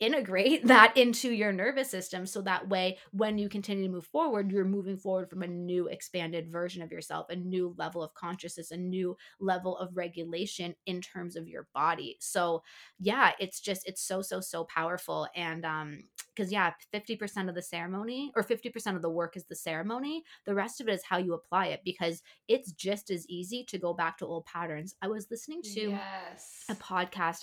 [0.00, 4.50] integrate that into your nervous system so that way when you continue to move forward
[4.50, 8.70] you're moving forward from a new expanded version of yourself a new level of consciousness
[8.70, 12.16] a new level of regulation in terms of your body.
[12.20, 12.62] So
[12.98, 15.28] yeah it's just it's so so so powerful.
[15.34, 16.04] And um
[16.34, 20.22] because yeah 50% of the ceremony or 50% of the work is the ceremony.
[20.44, 23.78] The rest of it is how you apply it because it's just as easy to
[23.78, 24.94] go back to old patterns.
[25.00, 26.64] I was listening to yes.
[26.68, 27.42] a podcast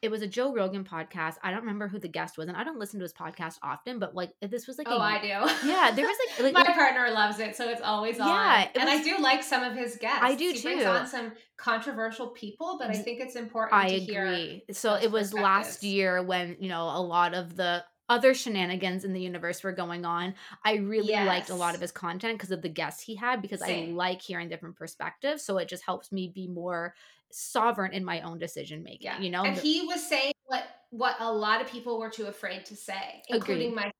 [0.00, 1.34] it was a Joe Rogan podcast.
[1.42, 3.98] I don't remember who the guest was, and I don't listen to his podcast often,
[3.98, 5.28] but like this was like oh, a, I do.
[5.68, 8.28] Yeah, there was like, like my partner loves it, so it's always on.
[8.28, 10.20] Yeah, and was, I do like some of his guests.
[10.22, 10.62] I do he too.
[10.62, 13.74] Brings on some controversial people, but I think it's important.
[13.74, 14.64] I agree.
[14.70, 19.12] So it was last year when you know a lot of the other shenanigans in
[19.12, 20.34] the universe were going on.
[20.64, 21.26] I really yes.
[21.26, 23.90] liked a lot of his content because of the guests he had because Same.
[23.90, 25.42] I like hearing different perspectives.
[25.44, 26.94] So it just helps me be more
[27.30, 29.06] sovereign in my own decision making.
[29.06, 29.20] Yeah.
[29.20, 32.64] You know, and he was saying what what a lot of people were too afraid
[32.66, 33.84] to say, including Agreed.
[33.84, 33.92] my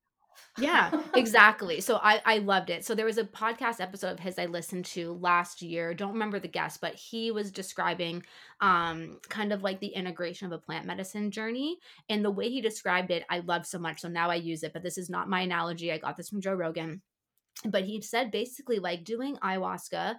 [0.56, 1.80] yeah exactly.
[1.80, 2.84] So i i loved it.
[2.84, 5.94] So there was a podcast episode of his i listened to last year.
[5.94, 8.24] Don't remember the guest but he was describing
[8.60, 12.60] um kind of like the integration of a plant medicine journey and the way he
[12.60, 14.00] described it i love so much.
[14.00, 15.92] So now i use it but this is not my analogy.
[15.92, 17.02] I got this from joe rogan.
[17.64, 20.16] But he said basically like doing ayahuasca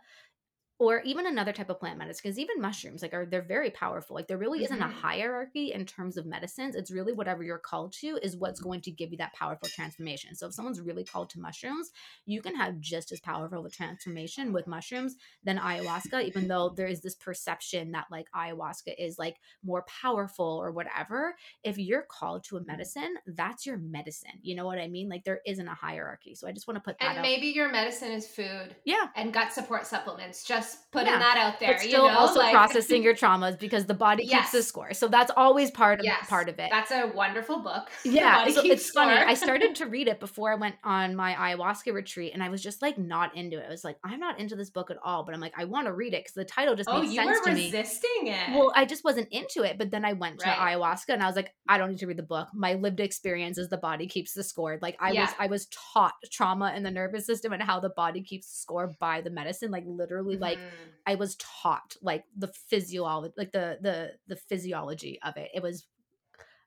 [0.80, 4.16] or even another type of plant medicine because even mushrooms like are they're very powerful
[4.16, 4.90] like there really isn't mm-hmm.
[4.90, 8.80] a hierarchy in terms of medicines it's really whatever you're called to is what's going
[8.82, 11.92] to give you that powerful transformation so if someone's really called to mushrooms
[12.26, 16.88] you can have just as powerful a transformation with mushrooms than ayahuasca even though there
[16.88, 22.44] is this perception that like ayahuasca is like more powerful or whatever if you're called
[22.44, 25.74] to a medicine that's your medicine you know what i mean like there isn't a
[25.74, 27.22] hierarchy so i just want to put that and out.
[27.22, 31.20] maybe your medicine is food yeah and gut support supplements just just putting yeah.
[31.20, 31.74] that out there.
[31.74, 32.18] But still you know?
[32.18, 34.42] also like, processing your traumas because the body yes.
[34.42, 34.94] keeps the score.
[34.94, 36.28] So that's always part of yes.
[36.28, 36.70] part of it.
[36.72, 37.90] That's a wonderful book.
[38.10, 38.48] Yeah.
[38.50, 39.04] so it's score.
[39.04, 39.18] funny.
[39.18, 42.62] I started to read it before I went on my ayahuasca retreat and I was
[42.62, 43.66] just like not into it.
[43.68, 45.24] I was like, I'm not into this book at all.
[45.24, 47.40] But I'm like, I want to read it because the title just oh, made sense
[47.42, 47.66] to me.
[47.66, 48.50] resisting it.
[48.52, 49.78] Well, I just wasn't into it.
[49.78, 50.76] But then I went to right.
[50.76, 52.48] ayahuasca and I was like, I don't need to read the book.
[52.54, 54.80] My lived experience is the body keeps the score.
[54.82, 55.26] Like I yeah.
[55.26, 58.58] was I was taught trauma in the nervous system and how the body keeps the
[58.58, 59.72] score by the medicine.
[59.72, 60.44] Like literally, mm-hmm.
[60.44, 60.59] like
[61.06, 65.86] I was taught like the physiology like the the the physiology of it it was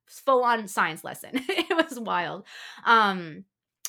[0.07, 2.45] full on science lesson it was wild
[2.85, 3.45] um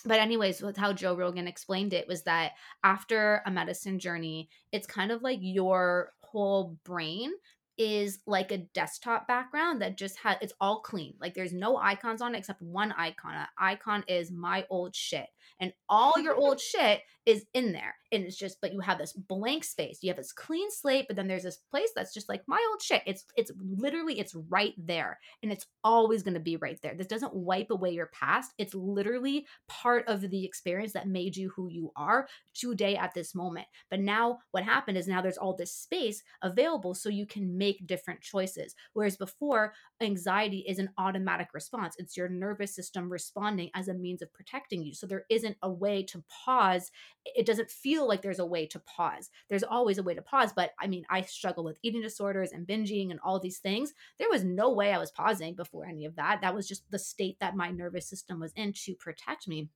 [0.06, 2.52] but anyways with how joe rogan explained it was that
[2.84, 7.32] after a medicine journey it's kind of like your whole brain
[7.78, 11.16] is like a desktop background that just has it's all clean.
[11.20, 13.34] Like there's no icons on it except one icon.
[13.34, 15.28] An icon is my old shit.
[15.60, 17.96] And all your old shit is in there.
[18.12, 20.00] And it's just but you have this blank space.
[20.02, 22.82] You have this clean slate, but then there's this place that's just like my old
[22.82, 23.02] shit.
[23.06, 25.20] It's it's literally it's right there.
[25.42, 26.96] And it's always going to be right there.
[26.96, 28.52] This doesn't wipe away your past.
[28.58, 33.34] It's literally part of the experience that made you who you are today at this
[33.34, 33.68] moment.
[33.90, 37.88] But now what happened is now there's all this space available so you can make
[37.88, 38.76] different choices.
[38.94, 41.96] Whereas before, anxiety is an automatic response.
[41.98, 44.94] It's your nervous system responding as a means of protecting you.
[44.94, 46.92] So there isn't a way to pause.
[47.26, 49.30] It doesn't feel like there's a way to pause.
[49.50, 50.54] There's always a way to pause.
[50.56, 53.94] But I mean, I struggle with eating disorders and binging and all these things.
[54.20, 56.42] There was no way I was pausing before any of that.
[56.42, 59.70] That was just the state that my nervous system was in to protect me.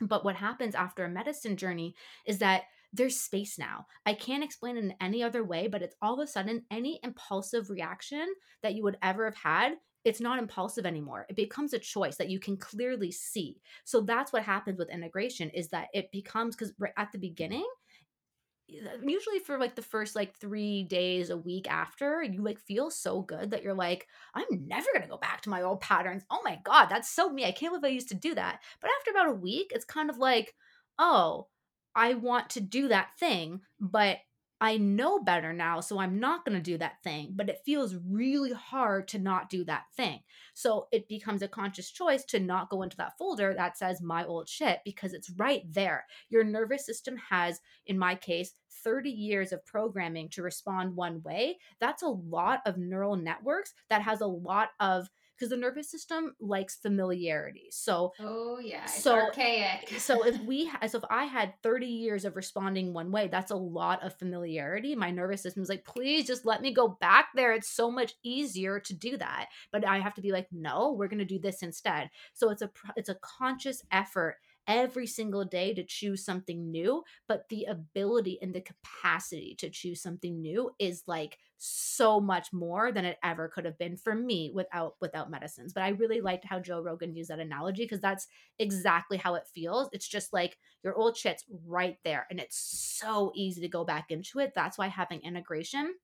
[0.00, 1.94] But what happens after a medicine journey
[2.26, 3.86] is that there's space now.
[4.04, 7.00] I can't explain it in any other way, but it's all of a sudden any
[7.02, 8.26] impulsive reaction
[8.62, 9.74] that you would ever have had
[10.04, 11.26] it's not impulsive anymore.
[11.28, 13.60] It becomes a choice that you can clearly see.
[13.84, 17.66] So that's what happens with integration is that it becomes because at the beginning
[19.02, 23.20] usually for like the first like three days a week after you like feel so
[23.20, 26.24] good that you're like i'm never gonna go back to my old patterns.
[26.30, 27.44] Oh my god that's so me.
[27.44, 28.60] I can't believe i used to do that.
[28.80, 30.54] But after about a week it's kind of like
[30.98, 31.48] oh
[31.94, 34.18] I want to do that thing, but
[34.62, 37.96] I know better now, so I'm not going to do that thing, but it feels
[38.08, 40.20] really hard to not do that thing.
[40.54, 44.24] So it becomes a conscious choice to not go into that folder that says my
[44.24, 46.06] old shit because it's right there.
[46.28, 48.54] Your nervous system has, in my case,
[48.84, 51.58] 30 years of programming to respond one way.
[51.80, 55.08] That's a lot of neural networks that has a lot of
[55.42, 57.66] because the nervous system likes familiarity.
[57.72, 59.88] So, oh yeah, so archaic.
[59.98, 63.56] so if we, so if I had 30 years of responding one way, that's a
[63.56, 64.94] lot of familiarity.
[64.94, 67.54] My nervous system is like, please just let me go back there.
[67.54, 69.48] It's so much easier to do that.
[69.72, 72.10] But I have to be like, no, we're going to do this instead.
[72.34, 74.36] So it's a, it's a conscious effort
[74.68, 80.00] every single day to choose something new, but the ability and the capacity to choose
[80.00, 84.50] something new is like so much more than it ever could have been for me
[84.52, 85.72] without without medicines.
[85.72, 86.24] But I really mm.
[86.24, 88.26] liked how Joe Rogan used that analogy because that's
[88.58, 89.88] exactly how it feels.
[89.92, 94.10] It's just like your old shit's right there and it's so easy to go back
[94.10, 94.52] into it.
[94.56, 95.94] That's why having integration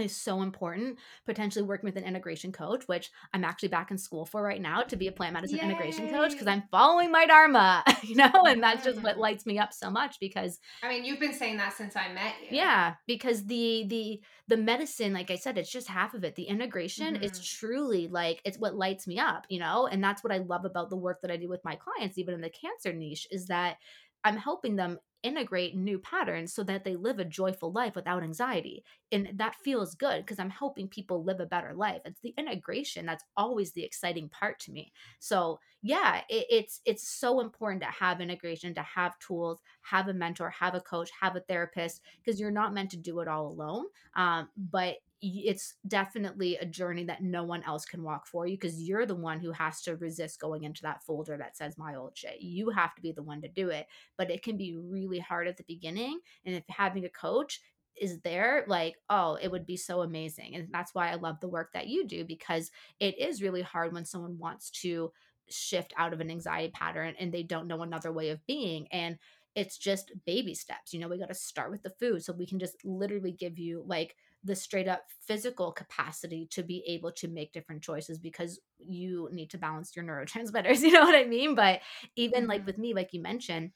[0.00, 0.98] is so important.
[1.26, 4.82] Potentially working with an integration coach, which I'm actually back in school for right now
[4.82, 5.64] to be a plant medicine Yay.
[5.64, 9.58] integration coach because I'm following my dharma, you know, and that's just what lights me
[9.58, 12.56] up so much because I mean, you've been saying that since I met you.
[12.56, 16.34] Yeah, because the the the medicine, like I said, it's just half of it.
[16.34, 17.24] The integration mm-hmm.
[17.24, 20.64] is truly like it's what lights me up, you know, and that's what I love
[20.64, 23.46] about the work that I do with my clients, even in the cancer niche, is
[23.46, 23.76] that
[24.24, 28.84] I'm helping them integrate new patterns so that they live a joyful life without anxiety.
[29.12, 32.02] And that feels good because I'm helping people live a better life.
[32.04, 34.92] It's the integration that's always the exciting part to me.
[35.18, 40.14] So yeah, it, it's it's so important to have integration, to have tools, have a
[40.14, 43.46] mentor, have a coach, have a therapist, because you're not meant to do it all
[43.46, 43.86] alone.
[44.14, 48.80] Um, but it's definitely a journey that no one else can walk for you because
[48.80, 52.16] you're the one who has to resist going into that folder that says my old
[52.16, 52.40] shit.
[52.40, 53.86] You have to be the one to do it.
[54.16, 56.20] But it can be really hard at the beginning.
[56.44, 57.60] And if having a coach
[58.00, 60.54] is there, like, oh, it would be so amazing.
[60.54, 63.92] And that's why I love the work that you do because it is really hard
[63.92, 65.12] when someone wants to
[65.50, 68.86] shift out of an anxiety pattern and they don't know another way of being.
[68.90, 69.18] And
[69.54, 70.94] it's just baby steps.
[70.94, 72.24] You know, we got to start with the food.
[72.24, 76.82] So we can just literally give you like the straight up physical capacity to be
[76.86, 80.80] able to make different choices because you need to balance your neurotransmitters.
[80.90, 81.54] You know what I mean?
[81.54, 81.80] But
[82.16, 82.50] even mm-hmm.
[82.50, 83.72] like with me, like you mentioned,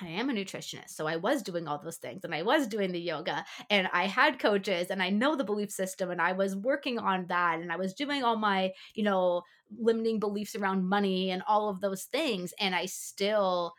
[0.00, 0.90] I am a nutritionist.
[0.90, 4.06] So I was doing all those things and I was doing the yoga and I
[4.06, 7.70] had coaches and I know the belief system and I was working on that and
[7.70, 9.42] I was doing all my, you know,
[9.78, 12.52] limiting beliefs around money and all of those things.
[12.58, 13.74] And I still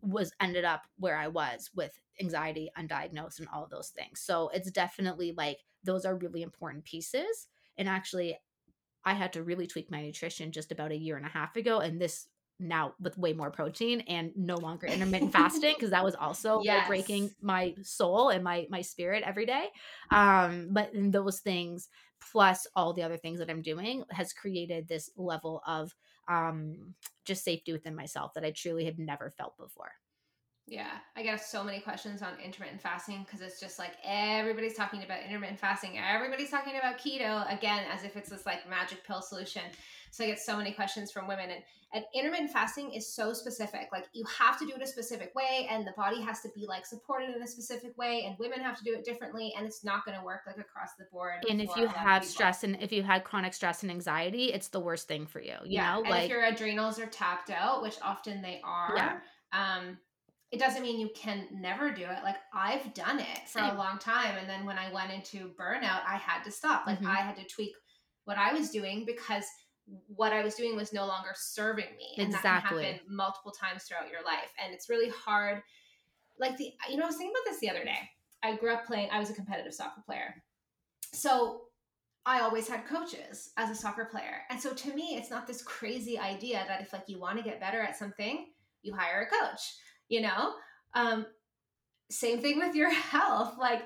[0.00, 4.20] was ended up where I was with anxiety, undiagnosed, and all those things.
[4.20, 7.48] So it's definitely like those are really important pieces.
[7.76, 8.38] And actually,
[9.04, 11.80] I had to really tweak my nutrition just about a year and a half ago.
[11.80, 12.28] And this
[12.60, 16.78] now with way more protein and no longer intermittent fasting because that was also yes.
[16.78, 19.66] like breaking my soul and my my spirit every day
[20.10, 21.88] um but those things
[22.32, 25.94] plus all the other things that i'm doing has created this level of
[26.28, 29.92] um just safety within myself that i truly have never felt before
[30.70, 35.02] Yeah, I get so many questions on intermittent fasting because it's just like everybody's talking
[35.02, 35.98] about intermittent fasting.
[35.98, 39.62] Everybody's talking about keto again, as if it's this like magic pill solution.
[40.10, 41.62] So I get so many questions from women, and,
[41.92, 43.88] and intermittent fasting is so specific.
[43.92, 46.66] Like you have to do it a specific way, and the body has to be
[46.66, 49.84] like supported in a specific way, and women have to do it differently, and it's
[49.84, 51.44] not going to work like across the board.
[51.48, 54.80] And if you have stress and if you had chronic stress and anxiety, it's the
[54.80, 55.56] worst thing for you.
[55.64, 58.92] You yeah, know, and like if your adrenals are tapped out, which often they are.
[58.96, 59.18] Yeah.
[59.52, 59.98] Um,
[60.50, 62.22] it doesn't mean you can never do it.
[62.24, 63.70] Like I've done it for Same.
[63.70, 64.36] a long time.
[64.38, 66.86] And then when I went into burnout, I had to stop.
[66.86, 67.08] Like mm-hmm.
[67.08, 67.74] I had to tweak
[68.24, 69.44] what I was doing because
[70.06, 72.14] what I was doing was no longer serving me.
[72.16, 72.42] And exactly.
[72.50, 74.52] that can happen multiple times throughout your life.
[74.62, 75.62] And it's really hard.
[76.38, 77.98] Like the you know, I was thinking about this the other day.
[78.42, 80.42] I grew up playing, I was a competitive soccer player.
[81.12, 81.62] So
[82.24, 84.42] I always had coaches as a soccer player.
[84.48, 87.44] And so to me, it's not this crazy idea that if like you want to
[87.44, 88.46] get better at something,
[88.82, 89.74] you hire a coach
[90.08, 90.52] you know?
[90.94, 91.26] Um
[92.10, 93.82] same thing with your health like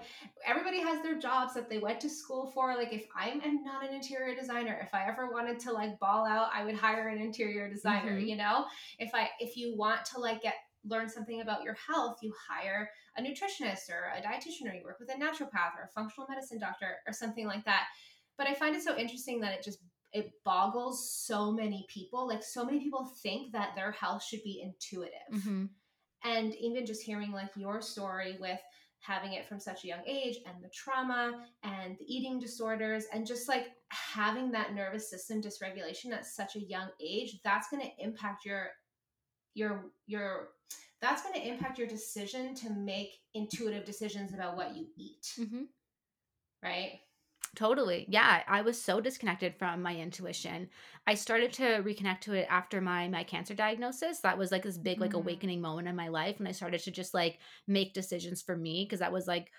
[0.47, 3.95] everybody has their jobs that they went to school for like if i'm not an
[3.95, 7.68] interior designer if i ever wanted to like ball out i would hire an interior
[7.68, 8.27] designer mm-hmm.
[8.27, 8.64] you know?
[8.99, 10.55] If i if you want to like get
[10.85, 14.99] learn something about your health you hire a nutritionist or a dietitian or you work
[14.99, 17.85] with a naturopath or a functional medicine doctor or something like that.
[18.39, 19.79] But i find it so interesting that it just
[20.12, 24.62] it boggles so many people like so many people think that their health should be
[24.62, 25.12] intuitive.
[25.33, 25.64] Mm-hmm
[26.25, 28.59] and even just hearing like your story with
[29.01, 33.27] having it from such a young age and the trauma and the eating disorders and
[33.27, 38.05] just like having that nervous system dysregulation at such a young age that's going to
[38.05, 38.68] impact your
[39.55, 40.49] your your
[41.01, 45.64] that's going to impact your decision to make intuitive decisions about what you eat mm-hmm.
[46.62, 47.01] right
[47.55, 48.07] Totally.
[48.09, 50.70] Yeah, I was so disconnected from my intuition.
[51.07, 54.20] I started to reconnect to it after my my cancer diagnosis.
[54.20, 55.18] That was like this big like mm.
[55.18, 58.86] awakening moment in my life and I started to just like make decisions for me
[58.86, 59.50] because that was like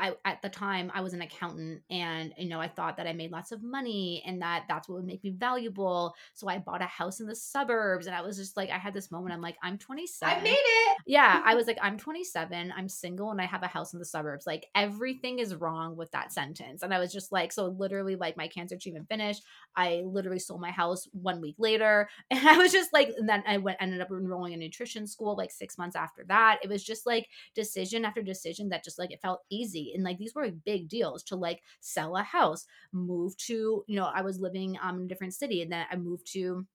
[0.00, 3.12] I at the time I was an accountant and you know I thought that I
[3.12, 6.14] made lots of money and that that's what would make me valuable.
[6.32, 8.94] So I bought a house in the suburbs and I was just like I had
[8.94, 10.38] this moment I'm like I'm 27.
[10.38, 10.96] I made it.
[11.06, 14.04] Yeah, I was like I'm 27, I'm single and I have a house in the
[14.06, 14.46] suburbs.
[14.46, 16.82] Like everything is wrong with that sentence.
[16.82, 19.42] And I was just like so literally like my cancer treatment finished.
[19.76, 23.44] I literally sold my house 1 week later and I was just like and then
[23.46, 26.60] I went ended up enrolling in nutrition school like 6 months after that.
[26.62, 30.18] It was just like decision after decision that just like it felt easy and like
[30.18, 34.40] these were big deals to like sell a house move to you know i was
[34.40, 36.66] living um, in a different city and then i moved to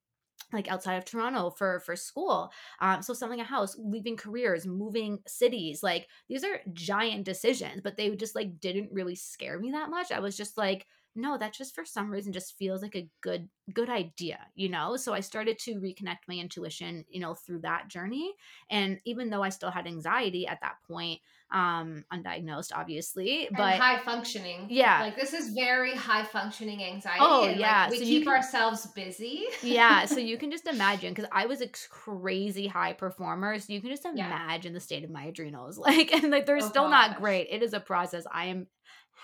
[0.52, 2.52] like outside of Toronto for for school.
[2.80, 7.96] Um, so selling a house, leaving careers, moving cities, like these are giant decisions, but
[7.96, 10.12] they just like didn't really scare me that much.
[10.12, 10.86] I was just like,
[11.16, 14.96] no, that just for some reason just feels like a good good idea, you know?
[14.96, 18.34] So I started to reconnect my intuition, you know, through that journey.
[18.70, 21.20] And even though I still had anxiety at that point,
[21.52, 24.66] um undiagnosed obviously but and high functioning.
[24.68, 25.00] Yeah.
[25.00, 28.86] Like this is very high functioning anxiety oh yeah like we so keep can, ourselves
[28.94, 29.44] busy.
[29.62, 33.80] Yeah so you can just imagine because i was a crazy high performer so you
[33.80, 34.76] can just imagine yeah.
[34.76, 37.08] the state of my adrenals like and like they're oh, still gosh.
[37.08, 37.48] not great.
[37.50, 38.24] It is a process.
[38.32, 38.66] I am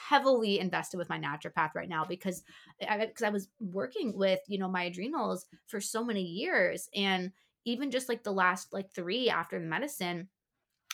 [0.09, 2.43] heavily invested with my naturopath right now because
[2.81, 7.33] because I, I was working with you know my adrenals for so many years and
[7.64, 10.29] even just like the last like three after the medicine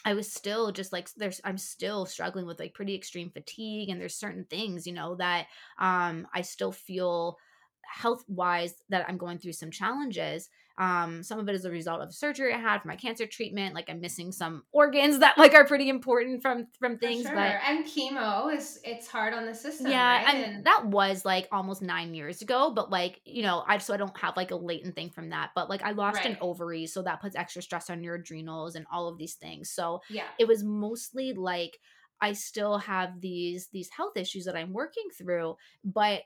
[0.04, 4.00] I was still just like there's I'm still struggling with like pretty extreme fatigue and
[4.00, 7.38] there's certain things, you know, that um I still feel
[7.84, 10.48] health wise that I'm going through some challenges.
[10.78, 13.74] Um, some of it is a result of surgery I had for my cancer treatment.
[13.74, 17.22] Like I'm missing some organs that like are pretty important from from things.
[17.22, 17.34] Sure.
[17.34, 19.90] But and chemo is it's hard on the system.
[19.90, 20.34] Yeah, right?
[20.34, 22.72] and, and that was like almost nine years ago.
[22.74, 25.50] But like you know, I so I don't have like a latent thing from that.
[25.54, 26.26] But like I lost right.
[26.26, 29.70] an ovary, so that puts extra stress on your adrenals and all of these things.
[29.70, 31.78] So yeah, it was mostly like
[32.20, 36.22] I still have these these health issues that I'm working through, but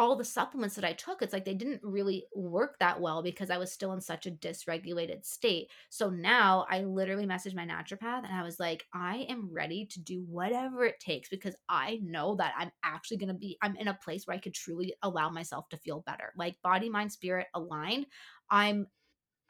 [0.00, 3.50] all the supplements that I took, it's like they didn't really work that well because
[3.50, 5.70] I was still in such a dysregulated state.
[5.90, 10.00] So now I literally messaged my naturopath and I was like, I am ready to
[10.00, 13.88] do whatever it takes because I know that I'm actually going to be, I'm in
[13.88, 16.32] a place where I could truly allow myself to feel better.
[16.34, 18.06] Like body, mind, spirit aligned.
[18.50, 18.86] I'm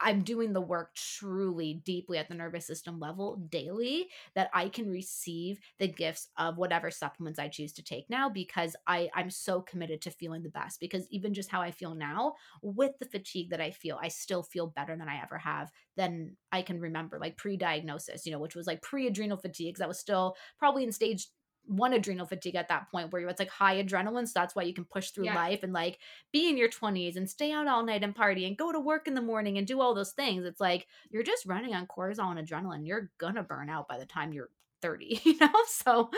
[0.01, 4.89] I'm doing the work truly deeply at the nervous system level daily that I can
[4.89, 9.61] receive the gifts of whatever supplements I choose to take now because I I'm so
[9.61, 13.51] committed to feeling the best because even just how I feel now with the fatigue
[13.51, 17.19] that I feel I still feel better than I ever have than I can remember
[17.19, 20.91] like pre-diagnosis you know which was like pre-adrenal fatigue because I was still probably in
[20.91, 21.27] stage
[21.65, 24.73] one adrenal fatigue at that point where it's like high adrenaline so that's why you
[24.73, 25.35] can push through yeah.
[25.35, 25.99] life and like
[26.31, 29.07] be in your 20s and stay out all night and party and go to work
[29.07, 32.35] in the morning and do all those things it's like you're just running on cortisol
[32.35, 34.49] and adrenaline you're gonna burn out by the time you're
[34.81, 36.09] 30 you know so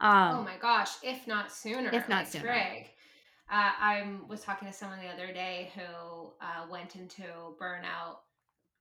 [0.00, 2.86] um oh my gosh if not sooner if not like sooner Greg.
[3.50, 5.82] Uh, I was talking to someone the other day who
[6.40, 7.22] uh, went into
[7.60, 8.20] burnout,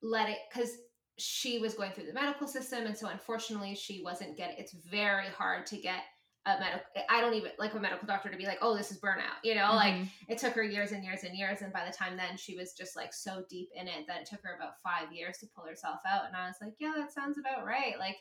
[0.02, 0.78] let it because
[1.18, 4.58] she was going through the medical system, and so unfortunately she wasn't getting.
[4.58, 6.02] It's very hard to get
[6.48, 9.00] a medical i don't even like a medical doctor to be like oh this is
[9.00, 9.76] burnout you know mm-hmm.
[9.76, 12.56] like it took her years and years and years and by the time then she
[12.56, 15.46] was just like so deep in it that it took her about five years to
[15.56, 18.18] pull herself out and i was like yeah that sounds about right like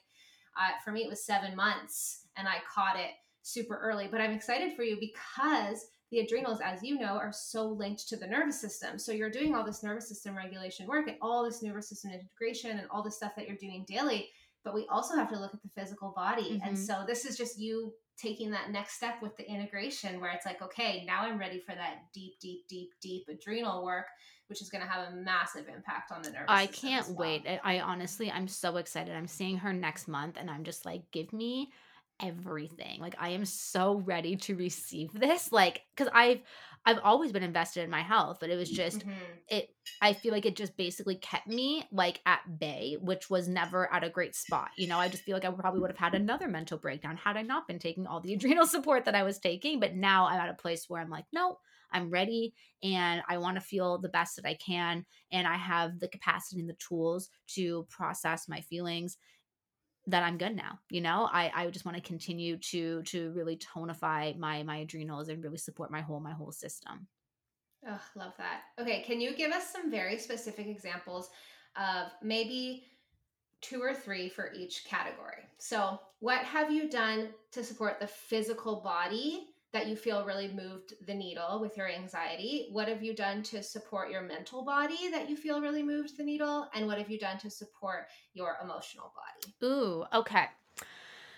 [0.59, 3.11] uh, for me it was seven months and i caught it
[3.41, 7.67] super early but i'm excited for you because the adrenals as you know are so
[7.67, 11.17] linked to the nervous system so you're doing all this nervous system regulation work and
[11.23, 14.29] all this nervous system integration and all the stuff that you're doing daily
[14.65, 16.69] but we also have to look at the physical body mm-hmm.
[16.69, 20.45] and so this is just you taking that next step with the integration where it's
[20.45, 24.07] like okay now i'm ready for that deep deep deep deep adrenal work
[24.49, 27.19] which is going to have a massive impact on the nervous i can't well.
[27.19, 31.03] wait I, honestly i'm so excited i'm seeing her next month and i'm just like
[31.13, 31.71] give me
[32.23, 36.41] everything like i am so ready to receive this like because i've
[36.87, 39.11] I've always been invested in my health, but it was just mm-hmm.
[39.49, 43.93] it I feel like it just basically kept me like at bay, which was never
[43.93, 44.71] at a great spot.
[44.77, 47.37] You know, I just feel like I probably would have had another mental breakdown had
[47.37, 50.41] I not been taking all the adrenal support that I was taking, but now I'm
[50.41, 51.59] at a place where I'm like, no,
[51.93, 55.99] I'm ready and I want to feel the best that I can and I have
[55.99, 59.19] the capacity and the tools to process my feelings
[60.11, 60.79] that I'm good now.
[60.91, 65.29] You know, I I just want to continue to to really tonify my my adrenals
[65.29, 67.07] and really support my whole my whole system.
[67.89, 68.63] Oh, love that.
[68.79, 71.31] Okay, can you give us some very specific examples
[71.77, 72.85] of maybe
[73.63, 75.45] two or three for each category?
[75.59, 80.95] So, what have you done to support the physical body that you feel really moved
[81.07, 82.69] the needle with your anxiety?
[82.71, 86.25] What have you done to support your mental body that you feel really moved the
[86.25, 86.69] needle?
[86.75, 89.55] And what have you done to support your emotional body?
[89.63, 90.47] Ooh, okay.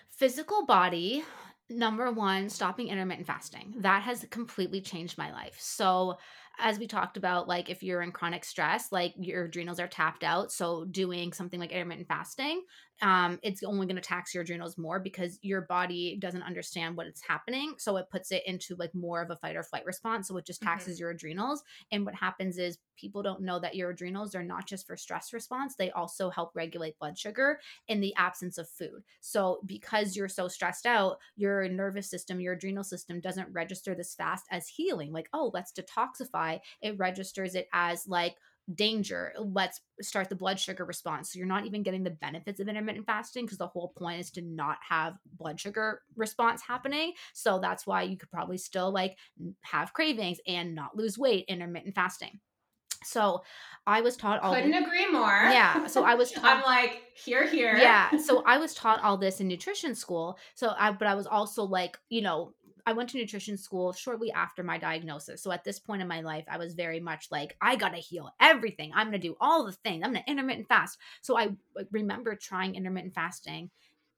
[0.09, 1.23] Physical body,
[1.69, 3.75] number one, stopping intermittent fasting.
[3.77, 5.57] That has completely changed my life.
[5.59, 6.17] So,
[6.59, 10.23] as we talked about, like if you're in chronic stress, like your adrenals are tapped
[10.23, 10.51] out.
[10.51, 12.63] So doing something like intermittent fasting,
[13.03, 17.05] um, it's only going to tax your adrenals more because your body doesn't understand what
[17.05, 17.73] is happening.
[17.77, 20.29] So it puts it into like more of a fight or flight response.
[20.29, 20.69] So it just mm-hmm.
[20.69, 21.01] taxes mm-hmm.
[21.01, 21.63] your adrenals.
[21.91, 25.33] And what happens is people don't know that your adrenals are not just for stress
[25.33, 29.03] response, they also help regulate blood sugar in the absence of food.
[29.19, 34.15] So because you're so stressed out, your nervous system, your adrenal system doesn't register this
[34.15, 35.11] fast as healing.
[35.11, 36.61] Like, oh, let's detoxify.
[36.81, 38.37] It registers it as like,
[38.73, 42.69] danger let's start the blood sugar response so you're not even getting the benefits of
[42.69, 47.59] intermittent fasting because the whole point is to not have blood sugar response happening so
[47.59, 49.17] that's why you could probably still like
[49.61, 52.39] have cravings and not lose weight intermittent fasting
[53.05, 53.43] so
[53.85, 54.85] I was taught all couldn't this.
[54.85, 55.27] agree more.
[55.27, 55.87] Yeah.
[55.87, 57.75] So I was taught I'm like, here, here.
[57.75, 58.15] Yeah.
[58.17, 60.37] So I was taught all this in nutrition school.
[60.55, 62.53] So I but I was also like, you know,
[62.85, 65.41] I went to nutrition school shortly after my diagnosis.
[65.41, 68.29] So at this point in my life, I was very much like, I gotta heal
[68.39, 68.91] everything.
[68.93, 70.03] I'm gonna do all the things.
[70.03, 70.99] I'm gonna intermittent fast.
[71.21, 71.51] So I
[71.91, 73.69] remember trying intermittent fasting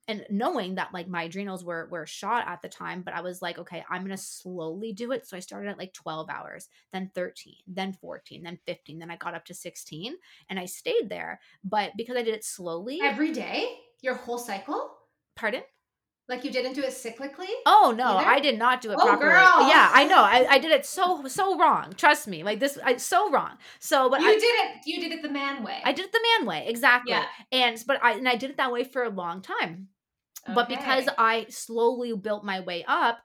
[0.07, 3.41] and knowing that like my adrenals were were shot at the time but i was
[3.41, 7.09] like okay i'm gonna slowly do it so i started at like 12 hours then
[7.15, 10.15] 13 then 14 then 15 then i got up to 16
[10.49, 14.91] and i stayed there but because i did it slowly every day your whole cycle
[15.35, 15.61] pardon
[16.27, 17.51] like you didn't do it cyclically?
[17.65, 18.27] Oh no, either?
[18.27, 19.31] I did not do it oh, properly.
[19.31, 19.67] Girl.
[19.67, 20.17] Yeah, I know.
[20.17, 21.93] I, I did it so so wrong.
[21.95, 22.43] Trust me.
[22.43, 23.51] Like this I so wrong.
[23.79, 25.79] So but You I, did it you did it the man way.
[25.83, 27.11] I did it the man way, exactly.
[27.11, 27.25] Yeah.
[27.51, 29.89] And but I and I did it that way for a long time.
[30.45, 30.53] Okay.
[30.53, 33.19] But because I slowly built my way up,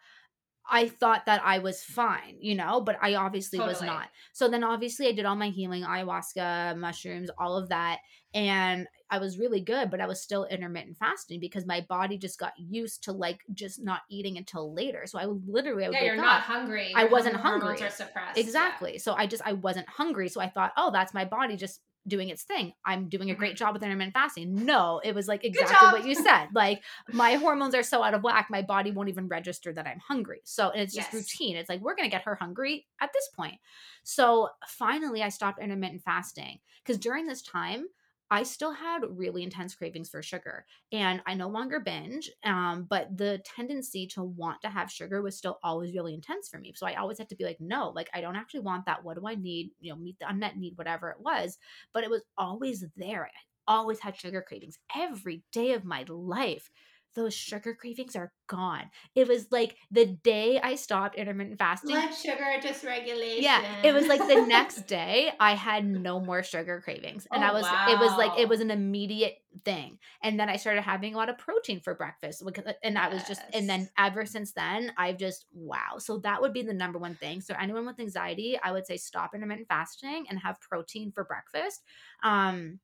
[0.71, 3.75] I thought that I was fine, you know, but I obviously totally.
[3.75, 4.09] was not.
[4.33, 7.99] So then obviously I did all my healing, ayahuasca, mushrooms, all of that.
[8.33, 12.39] And I was really good, but I was still intermittent fasting because my body just
[12.39, 15.03] got used to like just not eating until later.
[15.07, 16.93] So I literally, I yeah, you're not hungry.
[16.95, 17.83] I wasn't hungry.
[17.83, 18.39] Are suppressed.
[18.39, 18.93] Exactly.
[18.93, 18.99] Yeah.
[19.01, 20.29] So I just I wasn't hungry.
[20.29, 22.73] So I thought, oh, that's my body just doing its thing.
[22.85, 23.57] I'm doing a great mm-hmm.
[23.57, 24.65] job with intermittent fasting.
[24.65, 26.49] No, it was like exactly what you said.
[26.61, 26.83] Like
[27.13, 30.41] my hormones are so out of whack, my body won't even register that I'm hungry.
[30.45, 31.15] So it's just yes.
[31.15, 31.57] routine.
[31.57, 33.55] It's like we're gonna get her hungry at this point.
[34.03, 37.87] So finally, I stopped intermittent fasting because during this time
[38.33, 42.31] I still had really intense cravings for sugar and I no longer binge.
[42.45, 46.59] Um, but the tendency to want to have sugar was still always really intense for
[46.59, 46.73] me.
[46.77, 49.03] So I always had to be like, no, like I don't actually want that.
[49.03, 49.73] What do I need?
[49.81, 51.59] You know, meet the unmet need, whatever it was.
[51.93, 53.27] But it was always there.
[53.67, 56.71] I always had sugar cravings every day of my life.
[57.15, 58.85] Those sugar cravings are gone.
[59.15, 61.89] It was like the day I stopped intermittent fasting.
[62.01, 63.43] Blood sugar dysregulation.
[63.43, 67.49] Yeah, it was like the next day I had no more sugar cravings, and Oh,
[67.49, 69.99] I was it was like it was an immediate thing.
[70.23, 73.25] And then I started having a lot of protein for breakfast, uh, and that was
[73.25, 75.99] just and then ever since then I've just wow.
[75.99, 77.41] So that would be the number one thing.
[77.41, 81.81] So anyone with anxiety, I would say stop intermittent fasting and have protein for breakfast.
[82.23, 82.79] Um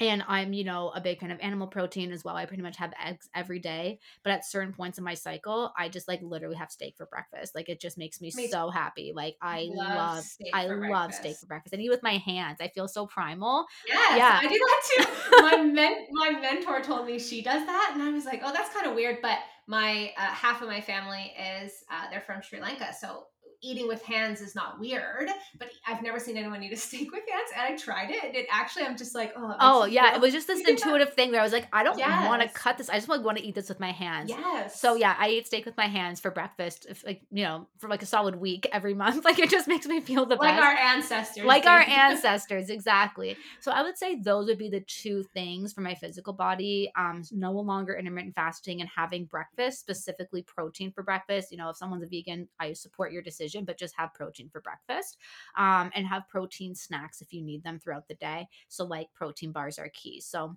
[0.00, 2.36] and I'm, you know, a big fan of animal protein as well.
[2.36, 5.88] I pretty much have eggs every day, but at certain points in my cycle, I
[5.88, 7.54] just like literally have steak for breakfast.
[7.54, 9.12] Like it just makes me Me so happy.
[9.14, 10.24] Like I Love love
[10.54, 11.72] I love steak for breakfast.
[11.72, 12.58] And eat with my hands.
[12.60, 13.66] I feel so primal.
[13.86, 14.40] Yes, Yeah.
[14.42, 15.42] I do that too.
[15.42, 18.72] My men- my mentor told me she does that, and I was like, oh, that's
[18.72, 19.18] kind of weird.
[19.22, 21.32] But my uh, half of my family
[21.62, 23.26] is uh, they're from Sri Lanka, so
[23.62, 25.28] eating with hands is not weird.
[25.58, 28.24] But I've never seen anyone eat a steak with hands, and I tried it.
[28.24, 31.14] And it actually, I'm just like, oh, Oh yeah, feel- it was just this intuitive
[31.14, 32.88] thing where I was like, I don't want to cut this.
[32.88, 34.30] I just want to eat this with my hands.
[34.30, 34.80] Yes.
[34.80, 37.88] So yeah, I eat steak with my hands for breakfast, if, like you know, for
[37.88, 39.24] like a solid week every month.
[39.24, 40.62] Like it just makes me feel the like best.
[40.62, 45.22] our ancestors, like our ancestors exactly so i would say those would be the two
[45.34, 50.90] things for my physical body um no longer intermittent fasting and having breakfast specifically protein
[50.92, 54.14] for breakfast you know if someone's a vegan i support your decision but just have
[54.14, 55.16] protein for breakfast
[55.56, 58.46] um and have protein snacks if you need them throughout the day.
[58.68, 60.20] So like protein bars are key.
[60.20, 60.56] So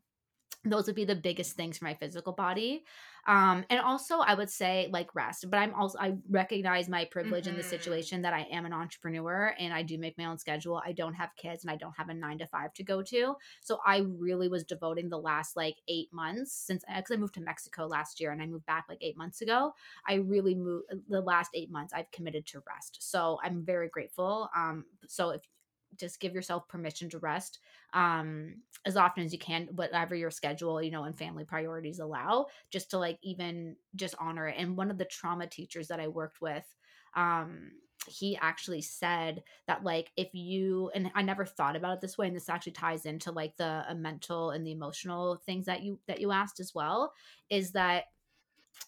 [0.64, 2.84] those would be the biggest things for my physical body
[3.28, 7.48] um and also i would say like rest but i'm also i recognize my privilege
[7.48, 7.66] in the Mhm.
[7.66, 11.14] situation that i am an entrepreneur and i do make my own schedule i don't
[11.14, 13.98] have kids and i don't have a nine to five to go to so i
[14.00, 18.20] really was devoting the last like eight months since because i moved to mexico last
[18.20, 19.74] year and i moved back like eight months ago
[20.08, 24.50] i really moved the last eight months i've committed to rest so i'm very grateful
[24.56, 25.42] um so if
[25.98, 27.60] just give yourself permission to rest
[27.94, 32.46] um as often as you can whatever your schedule you know and family priorities allow
[32.70, 34.56] just to like even just honor it.
[34.58, 36.66] And one of the trauma teachers that i worked with
[37.16, 37.72] um
[38.08, 42.28] he actually said that like if you and i never thought about it this way
[42.28, 46.00] and this actually ties into like the uh, mental and the emotional things that you
[46.08, 47.14] that you asked as well
[47.50, 48.06] is that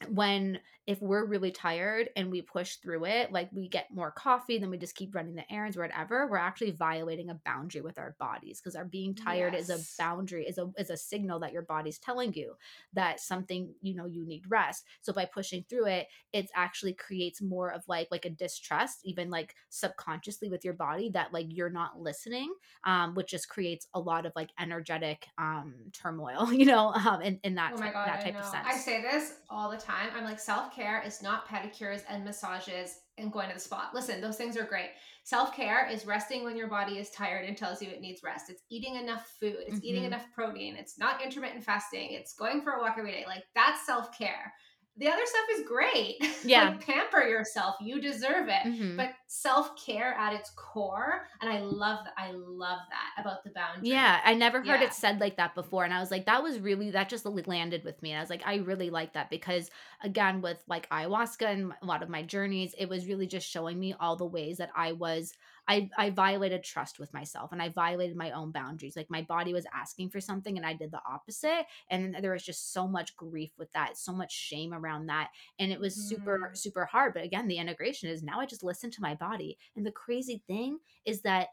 [0.09, 4.57] when if we're really tired and we push through it like we get more coffee
[4.57, 8.15] then we just keep running the errands whatever we're actually violating a boundary with our
[8.19, 11.61] bodies because our being tired is a boundary is a is a signal that your
[11.61, 12.53] body's telling you
[12.93, 14.85] that something you know you need rest.
[15.01, 19.29] So by pushing through it it actually creates more of like like a distrust even
[19.29, 22.53] like subconsciously with your body that like you're not listening
[22.85, 27.39] um which just creates a lot of like energetic um turmoil you know um in,
[27.43, 30.09] in that Oh type, god, that type of sense I say this all the time.
[30.15, 33.89] I'm like, self care is not pedicures and massages and going to the spa.
[33.93, 34.89] Listen, those things are great.
[35.23, 38.49] Self care is resting when your body is tired and tells you it needs rest.
[38.49, 39.57] It's eating enough food.
[39.67, 40.07] It's eating Mhm.
[40.07, 40.75] enough protein.
[40.75, 42.11] It's not intermittent fasting.
[42.11, 43.25] It's going for a walk every day.
[43.27, 44.53] Like that's self care.
[44.97, 46.17] The other stuff is great.
[46.45, 46.69] Yeah.
[46.71, 47.75] like pamper yourself.
[47.79, 48.63] You deserve it.
[48.65, 48.97] Mhm.
[48.97, 52.13] But self care at its core, and I love that.
[52.17, 53.89] I love that about the boundary.
[53.89, 54.83] Yeah, I never heard Yeah.
[54.83, 55.85] it said like that before.
[55.85, 58.11] And I was like, that was really, that just landed with me.
[58.11, 59.71] And I was like, I really like that because,
[60.03, 63.79] again, with like ayahuasca and a lot of my journeys, it was really just showing
[63.79, 65.33] me all the ways that I was,
[65.67, 68.95] I, I violated trust with myself and I violated my own boundaries.
[68.95, 71.65] Like my body was asking for something and I did the opposite.
[71.89, 75.29] And there was just so much grief with that, so much shame around that.
[75.59, 76.57] And it was super, Mhm.
[76.57, 77.13] super hard.
[77.13, 79.57] But again, the integration is now I just listen to my body.
[79.75, 81.49] And the crazy thing is that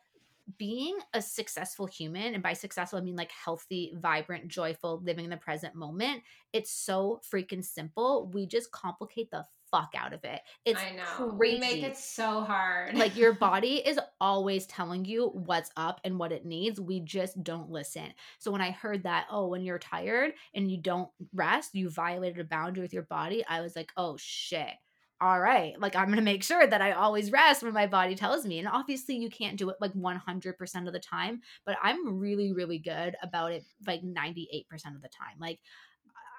[0.59, 5.31] being a successful human and by successful i mean like healthy vibrant joyful living in
[5.31, 10.41] the present moment it's so freaking simple we just complicate the fuck out of it.
[10.65, 11.35] It's I know.
[11.37, 12.97] crazy We make it so hard.
[12.97, 16.81] like your body is always telling you what's up and what it needs.
[16.81, 18.13] We just don't listen.
[18.39, 22.41] So when i heard that oh when you're tired and you don't rest you violated
[22.41, 24.71] a boundary with your body i was like oh shit.
[25.21, 25.79] All right.
[25.79, 28.59] Like i'm gonna make sure that i always rest when my body tells me.
[28.59, 32.79] And obviously you can't do it like 100% of the time but i'm really really
[32.79, 34.65] good about it like 98%
[34.97, 35.37] of the time.
[35.39, 35.61] Like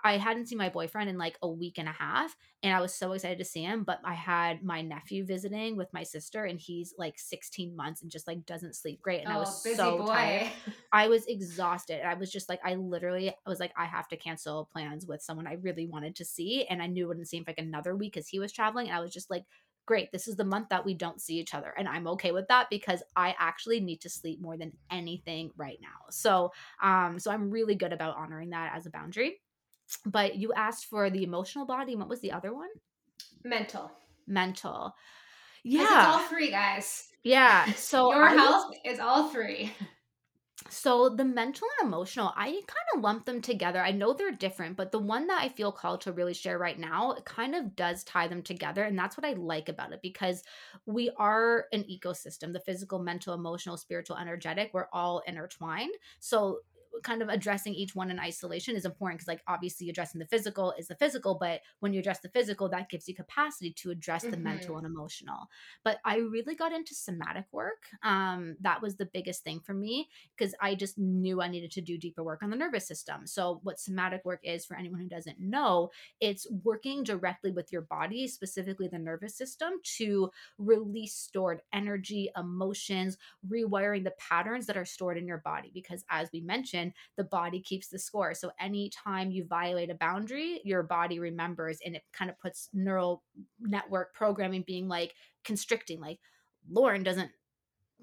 [0.03, 2.93] I hadn't seen my boyfriend in like a week and a half, and I was
[2.93, 3.83] so excited to see him.
[3.83, 8.11] But I had my nephew visiting with my sister, and he's like 16 months and
[8.11, 9.21] just like doesn't sleep great.
[9.21, 10.05] And I oh, was so boy.
[10.07, 10.51] tired.
[10.93, 11.99] I was exhausted.
[11.99, 15.05] And I was just like, I literally I was like, I have to cancel plans
[15.05, 17.95] with someone I really wanted to see, and I knew it wouldn't seem like another
[17.95, 18.87] week because he was traveling.
[18.87, 19.45] And I was just like,
[19.85, 22.47] great, this is the month that we don't see each other, and I'm okay with
[22.47, 26.09] that because I actually need to sleep more than anything right now.
[26.09, 29.39] So, um, so I'm really good about honoring that as a boundary.
[30.05, 31.95] But you asked for the emotional body.
[31.95, 32.69] What was the other one?
[33.43, 33.91] Mental.
[34.27, 34.95] Mental.
[35.63, 37.09] 'Cause It's all three, guys.
[37.23, 37.71] Yeah.
[37.75, 39.71] So Your I health is all three.
[40.69, 43.81] so the mental and emotional, I kind of lump them together.
[43.81, 46.79] I know they're different, but the one that I feel called to really share right
[46.79, 48.83] now, it kind of does tie them together.
[48.83, 50.43] And that's what I like about it because
[50.85, 54.69] we are an ecosystem the physical, mental, emotional, spiritual, energetic.
[54.73, 55.93] We're all intertwined.
[56.19, 56.59] So
[57.03, 60.73] kind of addressing each one in isolation is important because like obviously addressing the physical
[60.77, 64.23] is the physical but when you address the physical that gives you capacity to address
[64.23, 64.43] the mm-hmm.
[64.43, 65.47] mental and emotional.
[65.83, 70.09] But i really got into somatic work um that was the biggest thing for me
[70.35, 73.25] because i just knew i needed to do deeper work on the nervous system.
[73.25, 75.89] So what somatic work is for anyone who doesn't know
[76.19, 83.17] it's working directly with your body specifically the nervous system to release stored energy emotions
[83.49, 85.71] rewiring the patterns that are stored in your body.
[85.73, 86.80] Because as we mentioned
[87.17, 88.33] the body keeps the score.
[88.33, 93.23] So anytime you violate a boundary, your body remembers and it kind of puts neural
[93.59, 95.13] network programming being like
[95.43, 96.19] constricting, like
[96.69, 97.31] Lauren doesn't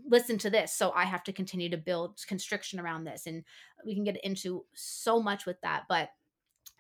[0.07, 3.43] listen to this so i have to continue to build constriction around this and
[3.85, 6.11] we can get into so much with that but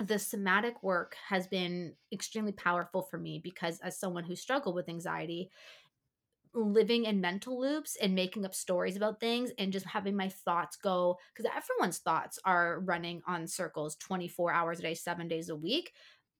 [0.04, 4.88] the somatic work has been extremely powerful for me because as someone who struggled with
[4.88, 5.50] anxiety
[6.54, 10.76] living in mental loops and making up stories about things and just having my thoughts
[10.76, 15.56] go because everyone's thoughts are running on circles 24 hours a day, seven days a
[15.56, 15.92] week.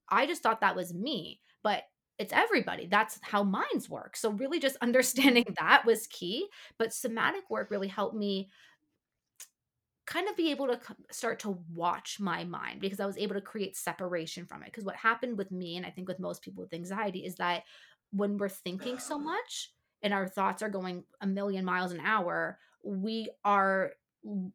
[0.09, 1.83] I just thought that was me, but
[2.17, 2.87] it's everybody.
[2.87, 4.17] That's how minds work.
[4.17, 6.47] So, really, just understanding that was key.
[6.77, 8.49] But somatic work really helped me
[10.05, 10.79] kind of be able to
[11.11, 14.65] start to watch my mind because I was able to create separation from it.
[14.65, 17.63] Because what happened with me, and I think with most people with anxiety, is that
[18.11, 19.71] when we're thinking so much,
[20.01, 23.91] and our thoughts are going a million miles an hour, we are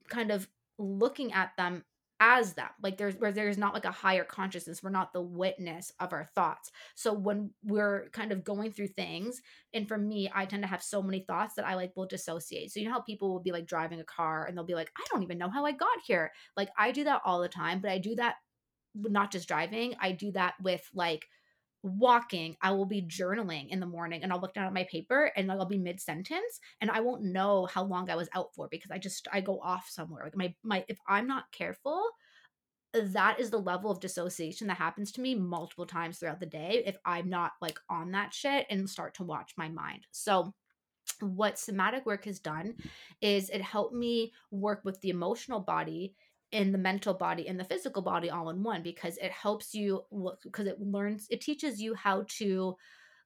[0.09, 1.85] kind of looking at them
[2.21, 2.69] as them.
[2.83, 4.83] Like there's where there's not like a higher consciousness.
[4.83, 6.71] We're not the witness of our thoughts.
[6.95, 9.43] So when we're kind of going through things
[9.75, 12.73] and for me i tend to have so many thoughts that i like will dissociate.
[12.73, 14.91] So you know how people will be like driving a car and they'll be like
[14.97, 16.33] i don't even know how i got here.
[16.57, 18.37] Like i do that all the time but i do that
[18.95, 19.95] not just driving.
[20.01, 21.27] I do that with like
[21.85, 25.31] walking, I will be journaling in the morning and I'll look down at my paper
[25.37, 28.69] and I'll be mid sentence and I won't know how long I was out for
[28.71, 30.25] because I just I go off somewhere.
[30.25, 32.03] Like my my if I'm not careful,
[32.95, 36.83] that is the level of dissociation that happens to me multiple times throughout the day
[36.87, 40.07] if I'm not like on that shit and start to watch my mind.
[40.11, 40.55] So
[41.21, 42.77] what somatic work has done
[43.21, 46.15] is it helped me work with the emotional body
[46.55, 50.05] in the mental body and the physical body all in one because it helps you
[50.45, 52.77] because it learns it teaches you how to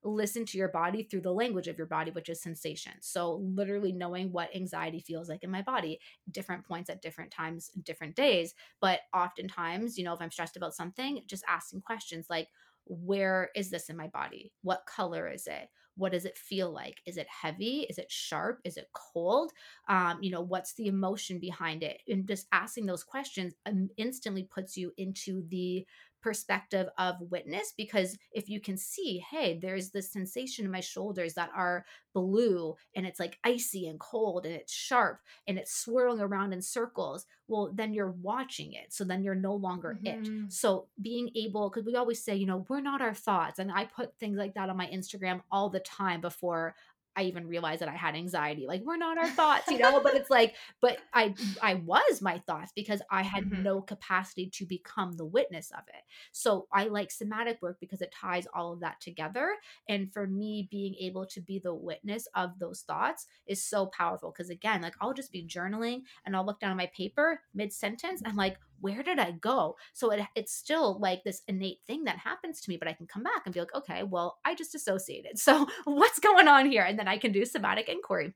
[0.03, 2.93] listen to your body through the language of your body which is sensation.
[3.01, 6.01] So literally knowing what anxiety feels like in my body
[6.31, 8.55] different points at different times different days.
[8.81, 12.49] But oftentimes you know if i'm stressed about something just asking questions like
[12.89, 14.53] where is this in my body?
[14.63, 15.69] What color is it
[15.99, 16.97] what does it feel like?
[17.07, 17.87] Is it heavy?
[17.91, 18.61] Is it sharp?
[18.65, 19.53] Is it cold?
[19.89, 22.01] Um, you know what's the emotion behind it?
[22.09, 25.85] And just asking those questions um, instantly puts you into the
[26.29, 31.33] perspective of witness because if you can see hey there's this sensation in my shoulders
[31.33, 36.21] that are blue and it's like icy and cold and it's sharp and it's swirling
[36.21, 40.45] around in circles well then you're watching it so then you're no longer mm-hmm.
[40.45, 43.73] it so being able because we always say you know we're not our thoughts and
[43.73, 46.75] i put things like that on my instagram all the time before
[47.19, 48.67] I even realized that I had anxiety.
[48.69, 52.39] Like we're not our thoughts, you know, but it's like, but I I was my
[52.39, 53.65] thoughts because I had mm-hmm.
[53.65, 56.05] no capacity to become the witness of it.
[56.31, 59.57] So I like somatic work because it ties all of that together.
[59.89, 64.31] And for me, being able to be the witness of those thoughts is so powerful.
[64.31, 67.73] Cause again, like I'll just be journaling and I'll look down at my paper mid
[67.73, 68.23] sentence.
[68.25, 69.77] I'm like, where did I go?
[69.93, 73.07] So it, it's still like this innate thing that happens to me, but I can
[73.07, 75.39] come back and be like, okay, well, I just associated.
[75.39, 76.83] So what's going on here?
[76.83, 78.35] And then I can do somatic inquiry.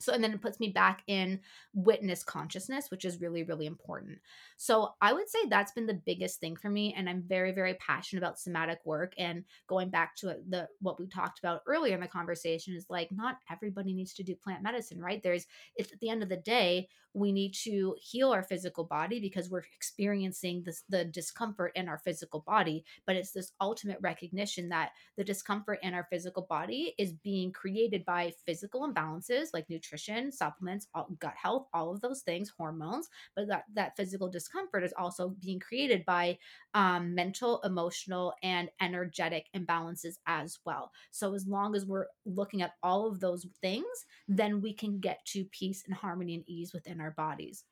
[0.00, 1.40] So, and then it puts me back in
[1.74, 4.18] witness consciousness, which is really, really important.
[4.56, 6.94] So, I would say that's been the biggest thing for me.
[6.96, 9.14] And I'm very, very passionate about somatic work.
[9.18, 13.10] And going back to the what we talked about earlier in the conversation is like,
[13.10, 15.22] not everybody needs to do plant medicine, right?
[15.22, 19.20] There's, it's at the end of the day, we need to heal our physical body
[19.20, 22.84] because we're experiencing this, the discomfort in our physical body.
[23.06, 28.04] But it's this ultimate recognition that the discomfort in our physical body is being created
[28.04, 33.08] by physical imbalances like nutrition, supplements, all, gut health, all of those things, hormones.
[33.34, 36.38] But that, that physical discomfort is also being created by
[36.74, 40.92] um, mental, emotional, and energetic imbalances as well.
[41.10, 43.86] So as long as we're looking at all of those things,
[44.28, 47.64] then we can get to peace and harmony and ease within our bodies.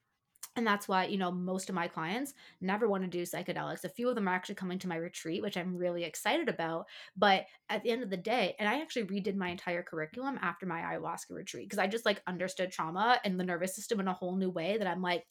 [0.57, 3.89] and that's why you know most of my clients never want to do psychedelics a
[3.89, 7.47] few of them are actually coming to my retreat which i'm really excited about but
[7.69, 10.81] at the end of the day and i actually redid my entire curriculum after my
[10.81, 14.37] ayahuasca retreat because i just like understood trauma and the nervous system in a whole
[14.37, 15.25] new way that i'm like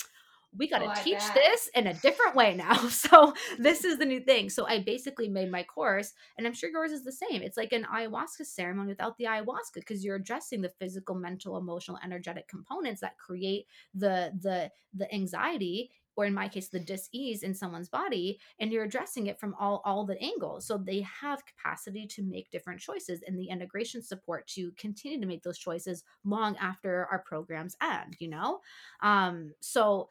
[0.58, 2.76] we got to oh, teach this in a different way now.
[2.95, 4.49] So this is the new thing.
[4.49, 7.41] So I basically made my course, and I'm sure yours is the same.
[7.41, 11.99] It's like an ayahuasca ceremony without the ayahuasca because you're addressing the physical, mental, emotional,
[12.03, 17.53] energetic components that create the the the anxiety or in my case the dis-ease in
[17.53, 22.08] someone's body and you're addressing it from all all the angles so they have capacity
[22.08, 26.56] to make different choices and the integration support to continue to make those choices long
[26.58, 28.60] after our programs end you know
[29.01, 30.08] um so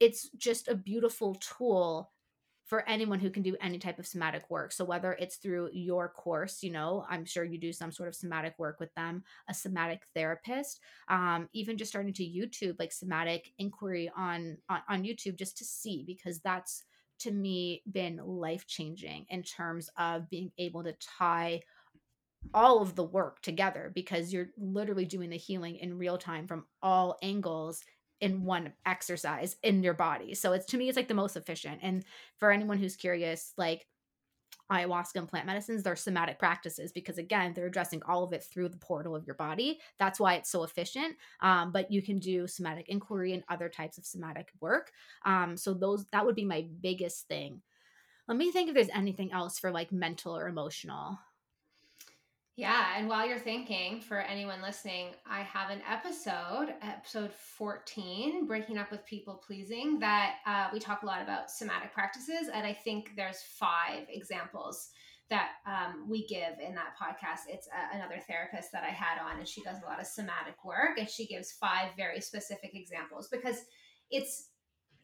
[0.00, 2.12] it's just a beautiful tool
[2.68, 4.72] for anyone who can do any type of somatic work.
[4.72, 8.14] So whether it's through your course, you know, I'm sure you do some sort of
[8.14, 13.50] somatic work with them, a somatic therapist, um, even just starting to YouTube like somatic
[13.58, 16.84] inquiry on, on on YouTube just to see because that's
[17.20, 21.62] to me been life changing in terms of being able to tie
[22.54, 26.64] all of the work together because you're literally doing the healing in real time from
[26.82, 27.82] all angles
[28.20, 30.34] in one exercise in your body.
[30.34, 31.80] So it's to me it's like the most efficient.
[31.82, 32.04] And
[32.38, 33.86] for anyone who's curious, like
[34.70, 38.68] ayahuasca and plant medicines, they're somatic practices because again, they're addressing all of it through
[38.68, 39.78] the portal of your body.
[39.98, 41.16] That's why it's so efficient.
[41.40, 44.92] Um, but you can do somatic inquiry and other types of somatic work.
[45.24, 47.62] Um, so those that would be my biggest thing.
[48.26, 51.18] Let me think if there's anything else for like mental or emotional.
[52.58, 58.78] Yeah, and while you're thinking, for anyone listening, I have an episode, episode 14, Breaking
[58.78, 62.48] Up with People Pleasing, that uh, we talk a lot about somatic practices.
[62.52, 64.88] And I think there's five examples
[65.30, 67.42] that um, we give in that podcast.
[67.48, 70.64] It's a, another therapist that I had on, and she does a lot of somatic
[70.64, 73.58] work, and she gives five very specific examples because
[74.10, 74.48] it's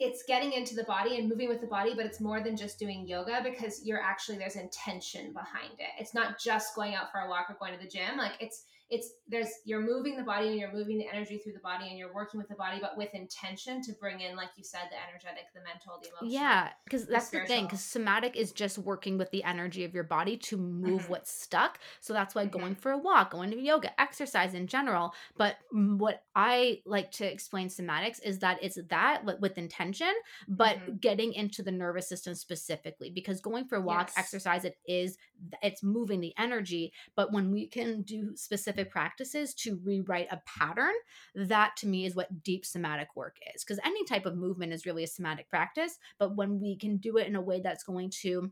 [0.05, 2.79] it's getting into the body and moving with the body, but it's more than just
[2.79, 5.89] doing yoga because you're actually there's intention behind it.
[5.99, 8.19] It's not just going out for a walk or going to the gym.
[8.19, 11.59] Like it's it's there's you're moving the body and you're moving the energy through the
[11.61, 14.65] body and you're working with the body but with intention to bring in like you
[14.65, 18.37] said the energetic the mental the emotional yeah because that's the, the thing because somatic
[18.37, 21.13] is just working with the energy of your body to move mm-hmm.
[21.13, 22.59] what's stuck so that's why mm-hmm.
[22.59, 27.25] going for a walk going to yoga exercise in general but what i like to
[27.25, 30.13] explain somatics is that it's that with intention
[30.47, 30.97] but mm-hmm.
[30.97, 34.19] getting into the nervous system specifically because going for a walk yes.
[34.19, 35.17] exercise it is
[35.63, 40.43] it's moving the energy but when we can do specific specific practices to rewrite a
[40.47, 40.95] pattern,
[41.35, 43.65] that to me is what deep somatic work is.
[43.65, 47.17] Because any type of movement is really a somatic practice, but when we can do
[47.17, 48.51] it in a way that's going to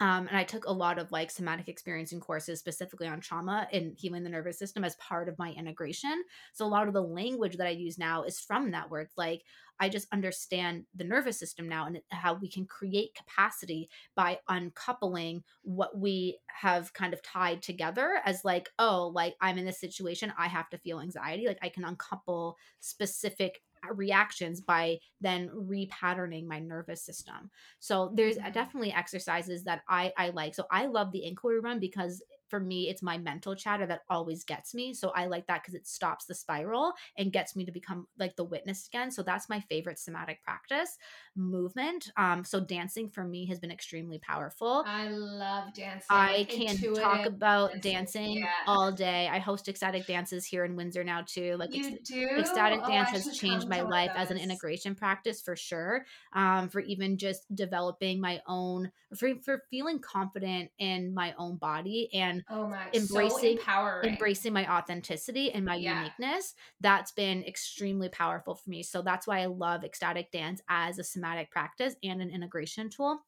[0.00, 3.94] um, and I took a lot of like somatic experiencing courses specifically on trauma and
[3.96, 6.22] healing the nervous system as part of my integration.
[6.52, 9.42] So a lot of the language that I use now is from that it's like
[9.80, 15.42] I just understand the nervous system now and how we can create capacity by uncoupling
[15.62, 20.32] what we have kind of tied together as like, oh, like I'm in this situation,
[20.38, 21.46] I have to feel anxiety.
[21.46, 27.50] Like I can uncouple specific reactions by then repatterning my nervous system.
[27.78, 28.52] So there's mm-hmm.
[28.52, 30.54] definitely exercises that I I like.
[30.54, 32.22] So I love the inquiry run because
[32.52, 35.72] for me it's my mental chatter that always gets me so i like that because
[35.72, 39.48] it stops the spiral and gets me to become like the witness again so that's
[39.48, 40.98] my favorite somatic practice
[41.34, 46.72] movement um so dancing for me has been extremely powerful i love dancing i can
[46.72, 48.48] Intuitive talk about dancing, yeah.
[48.66, 52.28] all day i host ecstatic dances here in windsor now too like you ex- do?
[52.38, 56.80] ecstatic oh, dance has changed my life as an integration practice for sure um for
[56.80, 62.66] even just developing my own for, for feeling confident in my own body and oh
[62.66, 65.98] my embracing so embracing my authenticity and my yeah.
[65.98, 68.82] uniqueness that's been extremely powerful for me.
[68.82, 73.20] So that's why i love ecstatic dance as a somatic practice and an integration tool.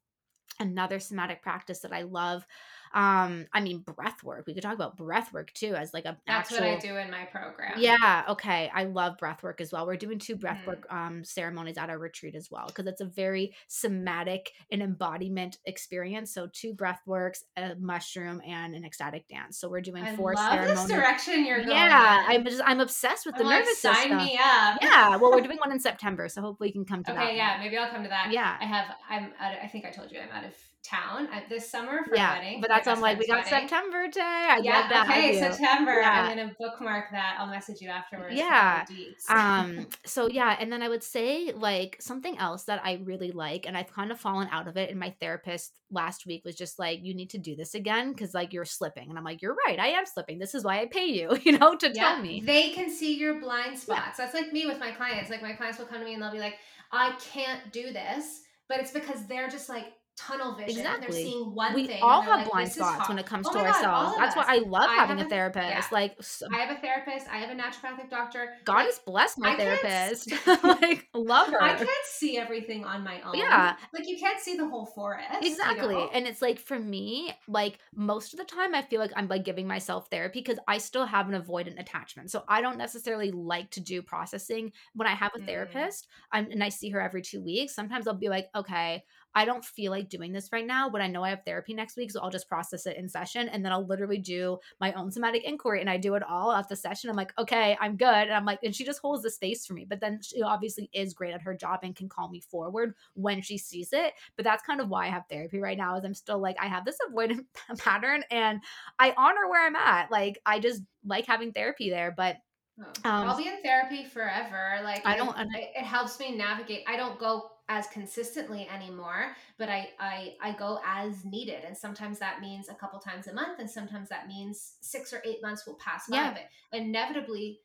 [0.60, 2.46] Another somatic practice that i love
[2.94, 4.44] um i mean breath work.
[4.46, 6.96] We could talk about breath work too as like a that's actual, what i do
[6.96, 7.74] in my program.
[7.76, 9.86] Yeah okay i love breath work as well.
[9.86, 10.66] We're doing two breath mm.
[10.66, 15.58] work um ceremonies at our retreat as well because it's a very somatic and embodiment
[15.64, 16.32] experience.
[16.32, 19.58] So two breath works a mushroom and an ecstatic dance.
[19.58, 20.86] So we're doing I four love ceremonies.
[20.86, 22.30] this direction you're going yeah in.
[22.30, 24.78] i'm just i'm obsessed with I'm the like, nervous sign system me up.
[24.82, 27.26] Yeah well we're doing one in september so hopefully you can come to okay, that
[27.28, 28.30] okay yeah maybe i'll come to that.
[28.32, 28.56] Yeah.
[28.60, 30.54] I have i'm out of, i think i told you i'm out of
[30.84, 32.60] town at this summer for yeah, wedding.
[32.60, 33.68] But that's I'm like we got wedding.
[33.68, 34.20] September day.
[34.20, 35.08] I yeah, that.
[35.08, 36.00] Okay, September.
[36.00, 36.10] Yeah.
[36.10, 37.36] I'm gonna bookmark that.
[37.38, 38.34] I'll message you afterwards.
[38.34, 38.84] Yeah.
[39.28, 39.86] um.
[40.06, 43.76] So yeah, and then I would say like something else that I really like, and
[43.76, 44.90] I've kind of fallen out of it.
[44.90, 48.34] And my therapist last week was just like, "You need to do this again because
[48.34, 49.78] like you're slipping." And I'm like, "You're right.
[49.78, 50.38] I am slipping.
[50.38, 51.38] This is why I pay you.
[51.44, 52.14] You know, to yeah.
[52.14, 54.18] tell me." They can see your blind spots.
[54.18, 55.30] That's like me with my clients.
[55.30, 56.56] Like my clients will come to me and they'll be like
[56.92, 59.86] I can't do this, but it's because they're just like
[60.16, 60.78] tunnel vision.
[60.78, 61.06] Exactly.
[61.06, 62.02] They're seeing one we thing.
[62.02, 64.12] all have like, blind spots when it comes oh to ourselves.
[64.12, 65.66] God, That's why I love I having a, a, therapist.
[65.66, 65.84] Yeah.
[65.90, 67.26] Like so, I have a therapist.
[67.28, 68.54] I have a naturopathic doctor.
[68.64, 70.32] God like, has blessed my I therapist.
[70.64, 71.62] like love her.
[71.62, 73.36] I can't see everything on my own.
[73.36, 73.76] Yeah.
[73.92, 75.28] Like you can't see the whole forest.
[75.42, 75.94] Exactly.
[75.94, 76.10] You know?
[76.12, 79.44] And it's like for me, like most of the time I feel like I'm like
[79.44, 82.30] giving myself therapy because I still have an avoidant attachment.
[82.30, 85.46] So I don't necessarily like to do processing when I have a mm.
[85.46, 86.08] therapist.
[86.32, 87.74] I'm, and I see her every two weeks.
[87.74, 89.04] Sometimes I'll be like, okay,
[89.34, 91.96] I don't feel like doing this right now, but I know I have therapy next
[91.96, 92.10] week.
[92.10, 95.44] So I'll just process it in session and then I'll literally do my own somatic
[95.44, 97.10] inquiry and I do it all at the session.
[97.10, 98.06] I'm like, okay, I'm good.
[98.06, 99.86] And I'm like, and she just holds the space for me.
[99.88, 103.42] But then she obviously is great at her job and can call me forward when
[103.42, 104.12] she sees it.
[104.36, 106.66] But that's kind of why I have therapy right now is I'm still like, I
[106.66, 107.46] have this avoidant
[107.78, 108.60] pattern and
[108.98, 110.10] I honor where I'm at.
[110.10, 112.14] Like I just like having therapy there.
[112.16, 112.36] But
[112.80, 113.08] Oh.
[113.08, 114.80] Um, I'll be in therapy forever.
[114.82, 115.36] Like I don't.
[115.38, 116.82] It, it, helps me navigate.
[116.88, 122.18] I don't go as consistently anymore, but I, I I go as needed, and sometimes
[122.18, 125.66] that means a couple times a month, and sometimes that means six or eight months
[125.66, 126.16] will pass by.
[126.16, 126.34] Yeah.
[126.34, 127.60] But inevitably,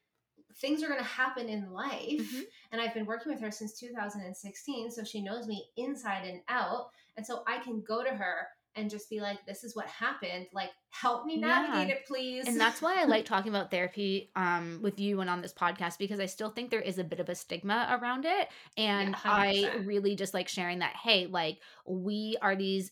[0.57, 2.41] things are going to happen in life, mm-hmm.
[2.71, 6.89] and I've been working with her since 2016, so she knows me inside and out,
[7.17, 8.47] and so I can go to her
[8.79, 10.47] and just be like this is what happened.
[10.53, 11.95] Like help me navigate yeah.
[11.95, 12.47] it please.
[12.47, 15.97] And that's why i like talking about therapy um with you and on this podcast
[15.97, 18.47] because i still think there is a bit of a stigma around it.
[18.77, 22.91] And yeah, i really just like sharing that hey like we are these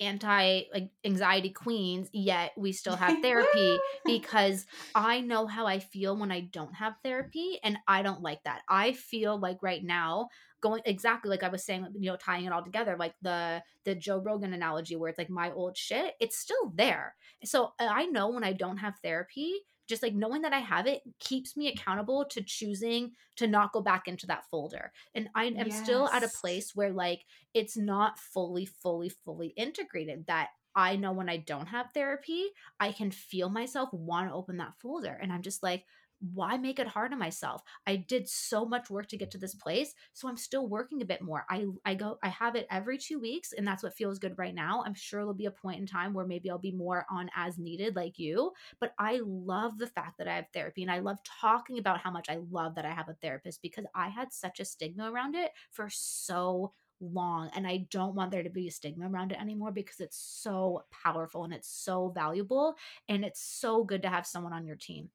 [0.00, 6.16] anti like anxiety queens yet we still have therapy because i know how i feel
[6.16, 8.62] when i don't have therapy and i don't like that.
[8.68, 10.28] I feel like right now
[10.60, 13.94] going exactly like I was saying, you know, tying it all together, like the the
[13.94, 17.14] Joe Rogan analogy where it's like my old shit, it's still there.
[17.44, 19.52] So uh, I know when I don't have therapy,
[19.88, 23.80] just like knowing that I have it keeps me accountable to choosing to not go
[23.80, 24.92] back into that folder.
[25.14, 25.82] And I am yes.
[25.82, 31.12] still at a place where like it's not fully, fully, fully integrated that I know
[31.12, 32.44] when I don't have therapy,
[32.78, 35.18] I can feel myself want to open that folder.
[35.20, 35.84] And I'm just like,
[36.20, 37.62] why make it hard on myself?
[37.86, 41.06] I did so much work to get to this place so i'm still working a
[41.06, 41.44] bit more.
[41.50, 44.54] I i go i have it every two weeks and that's what feels good right
[44.54, 44.82] now.
[44.84, 47.58] I'm sure there'll be a point in time where maybe i'll be more on as
[47.58, 51.18] needed like you but i love the fact that i have therapy and i love
[51.40, 54.60] talking about how much i love that i have a therapist because i had such
[54.60, 58.70] a stigma around it for so long and i don't want there to be a
[58.70, 62.74] stigma around it anymore because it's so powerful and it's so valuable
[63.08, 65.08] and it's so good to have someone on your team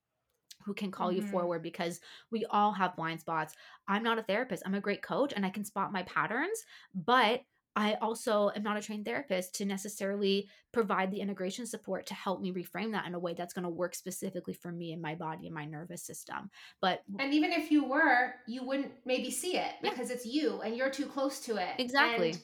[0.65, 1.25] who can call mm-hmm.
[1.25, 1.99] you forward because
[2.31, 3.53] we all have blind spots.
[3.87, 4.63] I'm not a therapist.
[4.65, 6.63] I'm a great coach and I can spot my patterns,
[6.93, 7.41] but
[7.77, 12.39] I also am not a trained therapist to necessarily provide the integration support to help
[12.39, 15.15] me reframe that in a way that's going to work specifically for me and my
[15.15, 16.49] body and my nervous system.
[16.81, 20.15] But and even if you were, you wouldn't maybe see it because yeah.
[20.15, 21.71] it's you and you're too close to it.
[21.77, 22.31] Exactly.
[22.31, 22.39] And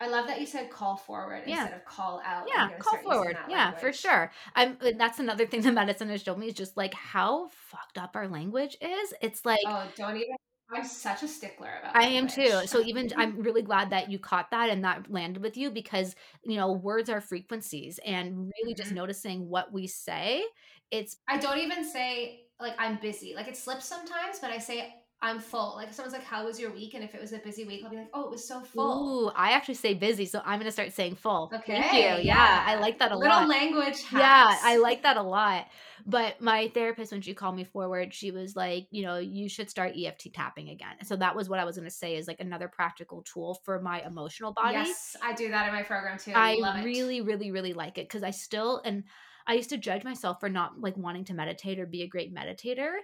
[0.00, 1.62] I love that you said call forward yeah.
[1.62, 2.46] instead of call out.
[2.48, 3.38] Yeah, call forward.
[3.48, 3.80] Yeah, language.
[3.80, 4.30] for sure.
[4.54, 4.76] I'm.
[4.98, 8.28] That's another thing that medicine has shown me is just like how fucked up our
[8.28, 9.14] language is.
[9.22, 10.36] It's like oh, don't even.
[10.70, 11.96] I'm such a stickler about.
[11.96, 12.66] I am too.
[12.66, 16.14] So even I'm really glad that you caught that and that landed with you because
[16.44, 18.96] you know words are frequencies and really just mm-hmm.
[18.96, 20.44] noticing what we say.
[20.90, 21.16] It's.
[21.26, 23.34] I don't even say like I'm busy.
[23.34, 25.76] Like it slips sometimes, but I say I'm full.
[25.76, 27.80] Like if someone's like, "How was your week?" and if it was a busy week,
[27.82, 30.58] I'll be like, "Oh, it was so full." Ooh, I actually say busy, so I'm
[30.58, 31.50] gonna start saying full.
[31.54, 32.00] Okay, thank you.
[32.00, 32.64] Yeah, yeah.
[32.66, 33.48] I like that a Little lot.
[33.48, 34.02] Little language.
[34.02, 34.12] Hacks.
[34.12, 35.68] Yeah, I like that a lot.
[36.04, 39.70] But my therapist, when she called me forward, she was like, you know, you should
[39.70, 40.96] start EFT tapping again.
[41.04, 44.02] So that was what I was gonna say is like another practical tool for my
[44.02, 44.74] emotional body.
[44.74, 46.32] Yes, I do that in my program too.
[46.34, 46.80] I, love it.
[46.80, 49.04] I really, really, really like it because I still and.
[49.48, 52.34] I used to judge myself for not like wanting to meditate or be a great
[52.34, 52.94] meditator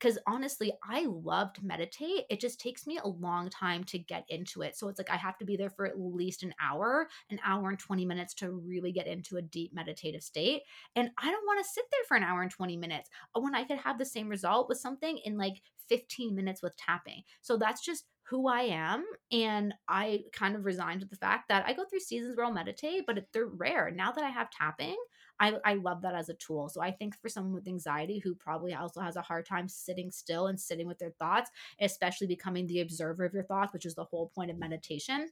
[0.00, 2.24] because honestly, I love to meditate.
[2.30, 4.76] It just takes me a long time to get into it.
[4.76, 7.68] So it's like I have to be there for at least an hour, an hour
[7.68, 10.62] and 20 minutes to really get into a deep meditative state.
[10.96, 13.54] And I don't want to sit there for an hour and 20 minutes uh, when
[13.54, 17.22] I could have the same result with something in like 15 minutes with tapping.
[17.42, 19.04] So that's just who I am.
[19.32, 22.52] And I kind of resigned to the fact that I go through seasons where I'll
[22.52, 23.90] meditate, but they're rare.
[23.90, 24.96] Now that I have tapping,
[25.40, 26.68] I, I love that as a tool.
[26.68, 30.10] So I think for someone with anxiety who probably also has a hard time sitting
[30.10, 33.94] still and sitting with their thoughts, especially becoming the observer of your thoughts, which is
[33.94, 35.30] the whole point of meditation.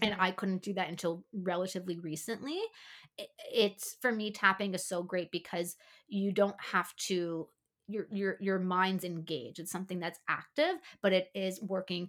[0.00, 0.22] And mm-hmm.
[0.22, 2.58] I couldn't do that until relatively recently.
[3.52, 5.76] It's for me, tapping is so great because
[6.08, 7.48] you don't have to
[7.86, 9.58] your your your mind's engaged.
[9.58, 12.08] It's something that's active but it is working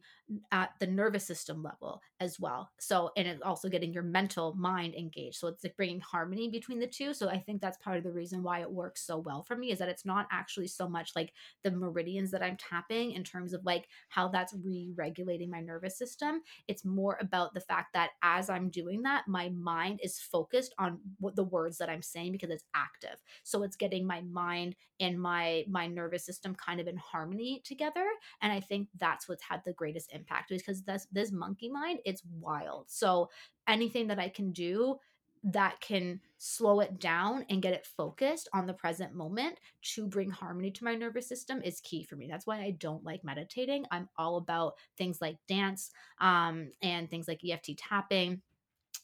[0.51, 2.71] at the nervous system level as well.
[2.79, 5.37] So and it's also getting your mental mind engaged.
[5.37, 7.13] So it's like bringing harmony between the two.
[7.13, 9.71] So i think that's part of the reason why it works so well for me
[9.71, 13.53] is that it's not actually so much like the meridians that i'm tapping in terms
[13.53, 16.41] of like how that's re-regulating my nervous system.
[16.67, 20.99] It's more about the fact that as i'm doing that my mind is focused on
[21.19, 23.17] what the words that i'm saying because it's active.
[23.43, 28.05] So it's getting my mind and my my nervous system kind of in harmony together
[28.41, 32.23] and i think that's what's had the greatest impact because this this monkey mind it's
[32.39, 33.29] wild so
[33.67, 34.97] anything that i can do
[35.45, 40.31] that can slow it down and get it focused on the present moment to bring
[40.31, 42.27] harmony to my nervous system is key for me.
[42.27, 43.85] That's why I don't like meditating.
[43.91, 48.41] I'm all about things like dance um, and things like EFT tapping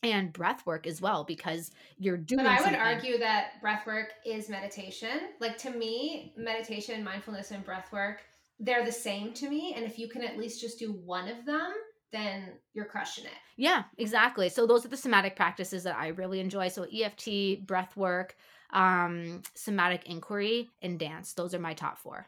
[0.03, 2.79] and breath work as well because you're doing but i would something.
[2.79, 5.29] argue that breath work is meditation.
[5.39, 8.21] Like to me meditation mindfulness and breath work
[8.63, 9.73] they're the same to me.
[9.75, 11.71] And if you can at least just do one of them
[12.11, 13.31] then you're crushing it.
[13.57, 14.49] Yeah exactly.
[14.49, 16.67] So those are the somatic practices that i really enjoy.
[16.69, 17.27] So eft
[17.65, 18.35] breath work
[18.73, 21.33] um somatic inquiry and dance.
[21.33, 22.27] Those are my top four.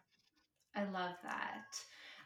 [0.75, 1.65] I love that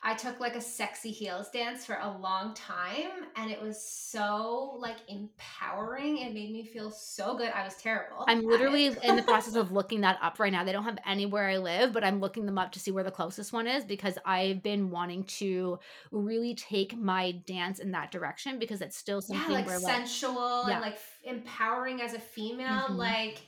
[0.04, 4.78] I took like a sexy heels dance for a long time and it was so
[4.80, 6.20] like empowering.
[6.20, 7.50] It made me feel so good.
[7.50, 8.24] I was terrible.
[8.28, 10.64] I'm literally in the process of looking that up right now.
[10.64, 13.12] They don't have anywhere I live, but I'm looking them up to see where the
[13.12, 15.80] closest one is because I've been wanting to
[16.12, 20.64] really take my dance in that direction because it's still something yeah, like where sensual
[20.64, 20.74] like, yeah.
[20.74, 22.86] and like empowering as a female.
[22.86, 22.98] Mm-hmm.
[22.98, 23.42] Like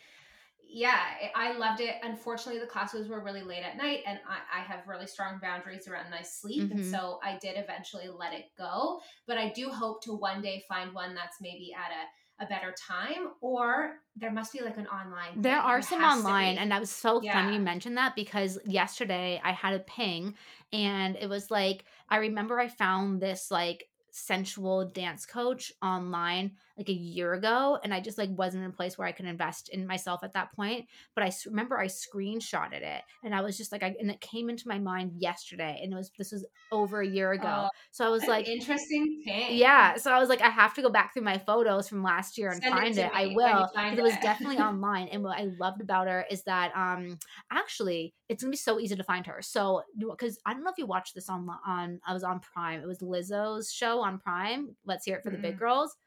[0.72, 1.00] yeah,
[1.36, 1.96] I loved it.
[2.04, 5.88] Unfortunately, the classes were really late at night, and I, I have really strong boundaries
[5.88, 6.64] around my sleep.
[6.64, 6.80] Mm-hmm.
[6.80, 9.00] And so I did eventually let it go.
[9.26, 12.74] But I do hope to one day find one that's maybe at a, a better
[12.88, 15.42] time, or there must be like an online.
[15.42, 17.34] There are some online, and that was so yeah.
[17.34, 20.36] funny you mentioned that because yesterday I had a ping,
[20.72, 26.90] and it was like, I remember I found this like sensual dance coach online like
[26.90, 29.70] a year ago and i just like wasn't in a place where i could invest
[29.70, 33.72] in myself at that point but i remember i screenshotted it and i was just
[33.72, 37.02] like I, and it came into my mind yesterday and it was this was over
[37.02, 40.42] a year ago oh, so i was like interesting thing yeah so i was like
[40.42, 43.02] i have to go back through my photos from last year and Send find it,
[43.02, 43.12] it.
[43.14, 47.20] i will it was definitely online and what i loved about her is that um
[47.52, 50.78] actually it's gonna be so easy to find her so because i don't know if
[50.78, 54.76] you watched this on on i was on prime it was lizzo's show on prime
[54.86, 55.42] let's hear it for mm-hmm.
[55.42, 55.98] the big girls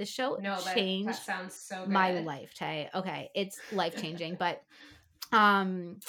[0.00, 1.92] the show no, changed sounds so good.
[1.92, 2.88] my life, Tay.
[2.94, 4.62] Okay, it's life changing, but
[5.30, 6.00] um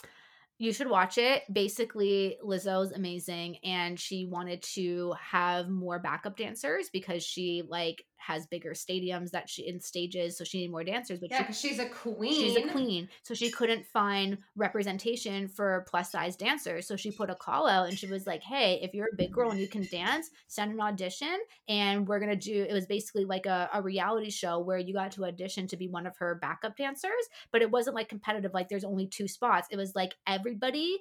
[0.57, 1.41] you should watch it.
[1.51, 8.45] Basically, Lizzo's amazing and she wanted to have more backup dancers because she like has
[8.47, 11.19] bigger stadiums that she in stages, so she needed more dancers.
[11.19, 12.33] But yeah, she, she's a queen.
[12.33, 16.87] She's a queen, so she couldn't find representation for plus size dancers.
[16.87, 19.31] So she put a call out, and she was like, "Hey, if you're a big
[19.31, 21.37] girl and you can dance, send an audition,
[21.67, 25.11] and we're gonna do." It was basically like a, a reality show where you got
[25.13, 27.11] to audition to be one of her backup dancers,
[27.51, 28.53] but it wasn't like competitive.
[28.53, 29.67] Like there's only two spots.
[29.71, 30.99] It was like everybody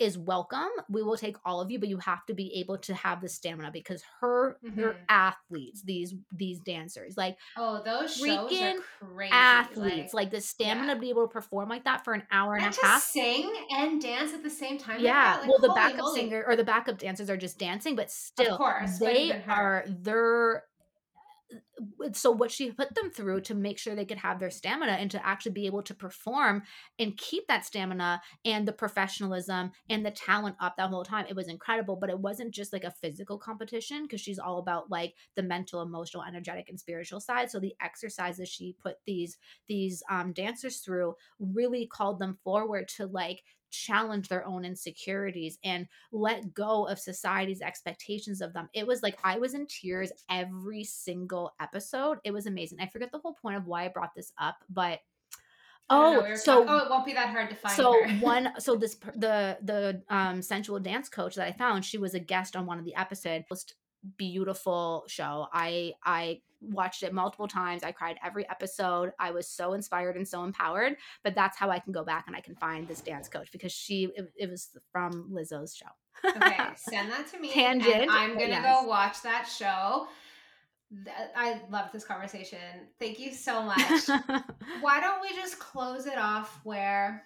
[0.00, 0.70] is welcome.
[0.88, 3.28] We will take all of you, but you have to be able to have the
[3.28, 4.80] stamina because her mm-hmm.
[4.80, 7.16] they're athletes, these these dancers.
[7.16, 10.14] Like oh, those freaking crazy athletes.
[10.14, 10.94] Like, like, the stamina yeah.
[10.94, 13.02] to be able to perform like that for an hour and, and a half.
[13.02, 15.00] Sing and dance at the same time.
[15.00, 15.38] Yeah.
[15.40, 16.20] Like well the backup moly.
[16.20, 20.64] singer or the backup dancers are just dancing, but still course, they are they're
[22.12, 25.10] so what she put them through to make sure they could have their stamina and
[25.10, 26.62] to actually be able to perform
[26.98, 31.36] and keep that stamina and the professionalism and the talent up that whole time it
[31.36, 35.14] was incredible but it wasn't just like a physical competition because she's all about like
[35.36, 39.38] the mental emotional energetic and spiritual side so the exercises she put these
[39.68, 45.86] these um, dancers through really called them forward to like challenge their own insecurities and
[46.12, 48.68] let go of society's expectations of them.
[48.74, 51.69] It was like I was in tears every single episode.
[51.74, 52.78] It was amazing.
[52.80, 55.00] I forget the whole point of why I brought this up, but
[55.92, 57.74] Oh, we so talking, oh, it won't be that hard to find.
[57.74, 62.14] So one, so this the the um sensual dance coach that I found, she was
[62.14, 63.44] a guest on one of the episodes.
[63.50, 63.74] Most
[64.16, 65.48] beautiful show.
[65.52, 67.82] I I watched it multiple times.
[67.82, 69.12] I cried every episode.
[69.18, 70.96] I was so inspired and so empowered.
[71.24, 73.72] But that's how I can go back and I can find this dance coach because
[73.72, 75.86] she it, it was from Lizzo's show.
[76.36, 77.50] okay, send that to me.
[77.50, 78.08] Tangent.
[78.10, 78.64] I'm gonna yes.
[78.64, 80.06] go watch that show.
[81.36, 82.58] I love this conversation.
[82.98, 84.08] Thank you so much.
[84.80, 87.24] Why don't we just close it off where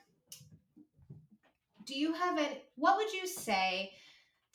[1.86, 2.64] do you have it?
[2.76, 3.92] What would you say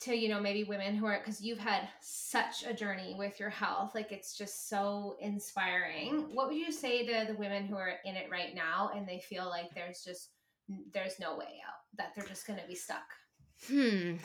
[0.00, 3.50] to you know maybe women who are because you've had such a journey with your
[3.50, 7.96] health like it's just so inspiring what would you say to the women who are
[8.06, 10.30] in it right now and they feel like there's just
[10.92, 13.02] there's no way out, that they're just going to be stuck?
[13.66, 14.16] Hmm.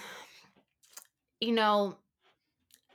[1.40, 1.98] You know,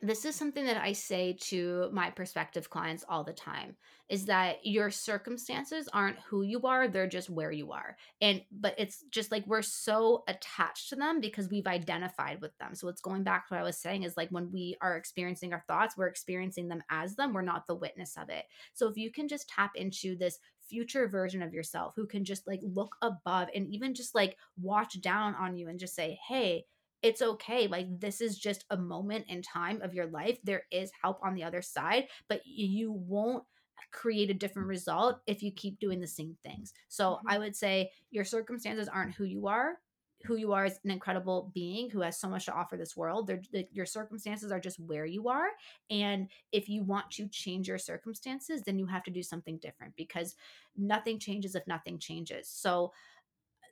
[0.03, 3.77] this is something that I say to my prospective clients all the time
[4.09, 7.97] is that your circumstances aren't who you are, they're just where you are.
[8.21, 12.75] And but it's just like we're so attached to them because we've identified with them.
[12.75, 15.53] So it's going back to what I was saying is like when we are experiencing
[15.53, 18.47] our thoughts, we're experiencing them as them, we're not the witness of it.
[18.73, 22.47] So if you can just tap into this future version of yourself who can just
[22.47, 26.65] like look above and even just like watch down on you and just say, "Hey,
[27.03, 27.67] it's okay.
[27.67, 30.39] Like, this is just a moment in time of your life.
[30.45, 33.45] There is help on the other side, but you won't
[33.93, 36.73] create a different result if you keep doing the same things.
[36.89, 37.29] So, mm-hmm.
[37.29, 39.79] I would say your circumstances aren't who you are.
[40.27, 43.27] Who you are is an incredible being who has so much to offer this world.
[43.27, 45.49] They're, your circumstances are just where you are.
[45.89, 49.97] And if you want to change your circumstances, then you have to do something different
[49.97, 50.37] because
[50.77, 52.49] nothing changes if nothing changes.
[52.49, 52.93] So,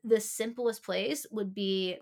[0.04, 1.98] the simplest place would be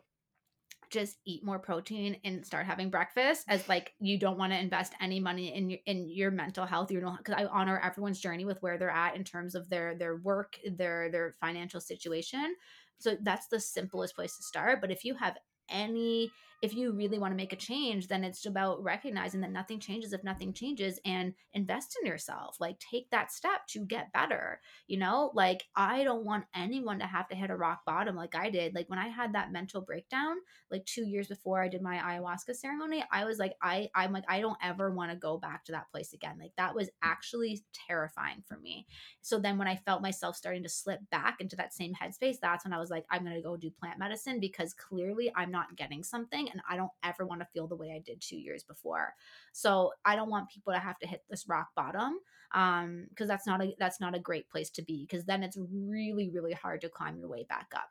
[0.90, 4.92] just eat more protein and start having breakfast as like you don't want to invest
[5.00, 8.44] any money in your in your mental health you don't because i honor everyone's journey
[8.44, 12.54] with where they're at in terms of their their work their their financial situation.
[12.98, 15.36] So that's the simplest place to start but if you have
[15.68, 16.30] any
[16.66, 20.12] if you really want to make a change then it's about recognizing that nothing changes
[20.12, 24.98] if nothing changes and invest in yourself like take that step to get better you
[24.98, 25.30] know?
[25.34, 28.74] Like i don't want anyone to have to hit a rock bottom like i did.
[28.74, 30.36] Like when i had that mental breakdown
[30.70, 34.24] like 2 years before i did my ayahuasca ceremony i was like i i'm like
[34.28, 36.36] i don't ever want to go back to that place again.
[36.40, 38.86] Like that was actually terrifying for me.
[39.22, 42.64] So then when i felt myself starting to slip back into that same headspace that's
[42.64, 45.76] when i was like i'm going to go do plant medicine because clearly i'm not
[45.76, 48.64] getting something and I don't ever want to feel the way I did 2 years
[48.64, 49.14] before.
[49.52, 52.18] So I don't want people to have to hit this rock bottom
[52.54, 55.58] um because that's not a that's not a great place to be because then it's
[55.58, 57.90] really really hard to climb your way back up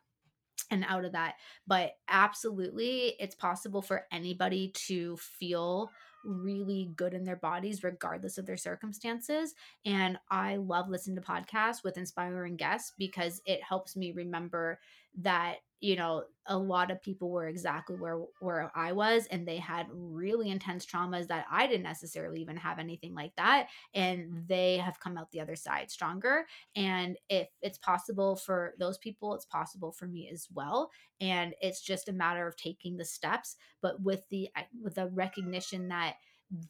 [0.72, 1.36] and out of that.
[1.68, 5.92] But absolutely, it's possible for anybody to feel
[6.24, 9.54] really good in their bodies, regardless of their circumstances.
[9.86, 14.80] And I love listening to podcasts with inspiring guests because it helps me remember
[15.20, 19.58] that you know a lot of people were exactly where where I was and they
[19.58, 24.78] had really intense traumas that I didn't necessarily even have anything like that and they
[24.78, 26.46] have come out the other side stronger
[26.76, 31.82] and if it's possible for those people it's possible for me as well and it's
[31.82, 34.50] just a matter of taking the steps but with the
[34.82, 36.16] with the recognition that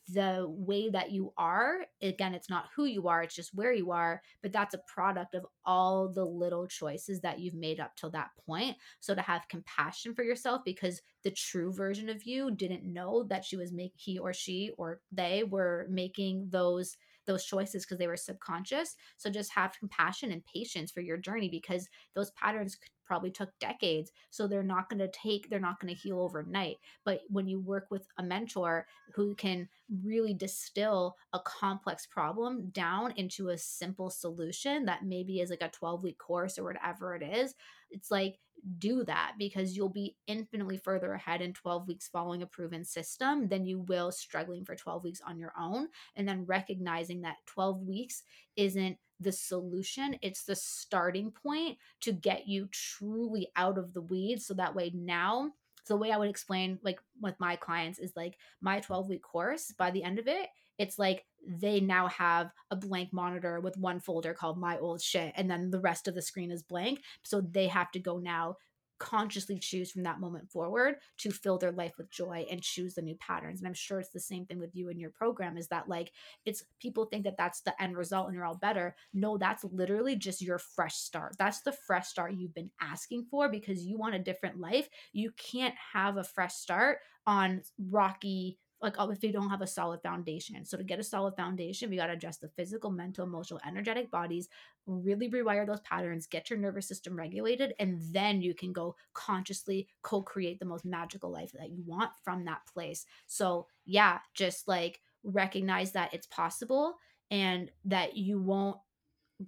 [0.08, 3.92] the way that you are again it's not who you are it's just where you
[3.92, 8.12] are but that's a product of all the little choices that you've made up till
[8.12, 8.76] that point.
[9.00, 13.44] So to have compassion for yourself because the true version of you didn't know that
[13.44, 16.96] she was make he or she or they were making those
[17.26, 21.50] those choices because they were subconscious so just have compassion and patience for your journey
[21.50, 25.94] because those patterns probably took decades so they're not going to take they're not going
[25.94, 29.68] to heal overnight but when you work with a mentor who can
[30.04, 35.70] really distill a complex problem down into a simple solution that maybe is like a
[35.70, 37.54] 12 week course or whatever it is
[37.92, 38.38] it's like
[38.78, 43.48] do that because you'll be infinitely further ahead in 12 weeks following a proven system
[43.48, 45.88] than you will struggling for 12 weeks on your own.
[46.16, 48.24] And then recognizing that 12 weeks
[48.56, 54.46] isn't the solution it's the starting point to get you truly out of the weeds.
[54.46, 55.52] So that way now
[55.86, 59.22] so the way i would explain like with my clients is like my 12 week
[59.22, 63.78] course by the end of it it's like they now have a blank monitor with
[63.78, 67.02] one folder called my old shit and then the rest of the screen is blank.
[67.24, 68.58] So they have to go now
[68.98, 73.02] consciously choose from that moment forward to fill their life with joy and choose the
[73.02, 73.60] new patterns.
[73.60, 76.12] And i'm sure it's the same thing with you and your program is that like
[76.46, 78.96] it's people think that that's the end result and you're all better.
[79.14, 81.36] No that's literally just your fresh start.
[81.38, 84.88] That's the fresh start you've been asking for because you want a different life.
[85.12, 90.02] You can't have a fresh start on rocky like if you don't have a solid
[90.02, 90.64] foundation.
[90.66, 94.12] So to get a solid foundation, we got to address the physical, mental, emotional, energetic
[94.12, 94.50] bodies,
[94.86, 99.88] really rewire those patterns, get your nervous system regulated, and then you can go consciously
[100.02, 103.06] co-create the most magical life that you want from that place.
[103.28, 106.96] So yeah, just like recognize that it's possible
[107.32, 108.78] and that you won't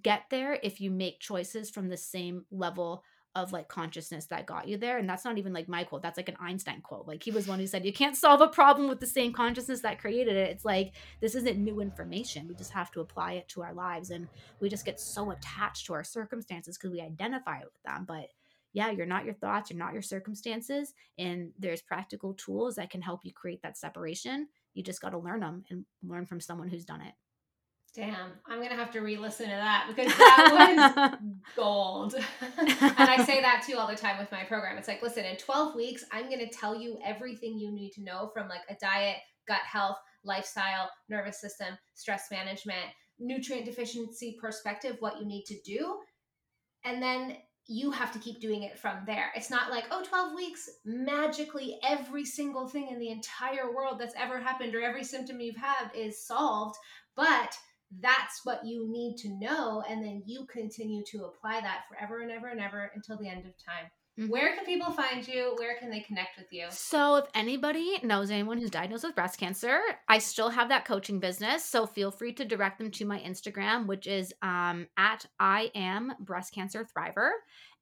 [0.02, 3.02] get there if you make choices from the same level
[3.34, 4.98] of like consciousness that got you there.
[4.98, 7.06] And that's not even like my quote, that's like an Einstein quote.
[7.06, 9.80] Like he was one who said, You can't solve a problem with the same consciousness
[9.82, 10.50] that created it.
[10.50, 12.48] It's like this isn't new information.
[12.48, 14.10] We just have to apply it to our lives.
[14.10, 14.28] And
[14.60, 18.04] we just get so attached to our circumstances because we identify with them.
[18.06, 18.28] But
[18.72, 20.94] yeah, you're not your thoughts, you're not your circumstances.
[21.18, 24.48] And there's practical tools that can help you create that separation.
[24.74, 27.14] You just got to learn them and learn from someone who's done it.
[27.94, 32.14] Damn, I'm gonna have to re-listen to that because that was gold.
[32.14, 34.78] and I say that too all the time with my program.
[34.78, 38.30] It's like, listen, in 12 weeks, I'm gonna tell you everything you need to know
[38.32, 39.16] from like a diet,
[39.48, 42.86] gut health, lifestyle, nervous system, stress management,
[43.18, 45.98] nutrient deficiency perspective, what you need to do.
[46.84, 47.36] And then
[47.66, 49.30] you have to keep doing it from there.
[49.34, 54.14] It's not like, oh, 12 weeks, magically every single thing in the entire world that's
[54.16, 56.76] ever happened or every symptom you've had is solved.
[57.14, 57.54] But
[58.00, 62.30] that's what you need to know and then you continue to apply that forever and
[62.30, 63.90] ever and ever until the end of time.
[64.18, 64.30] Mm-hmm.
[64.30, 65.54] where can people find you?
[65.58, 66.66] Where can they connect with you?
[66.70, 71.20] So if anybody knows anyone who's diagnosed with breast cancer i still have that coaching
[71.20, 75.70] business so feel free to direct them to my instagram which is um, at i
[75.74, 77.30] am breast cancer thriver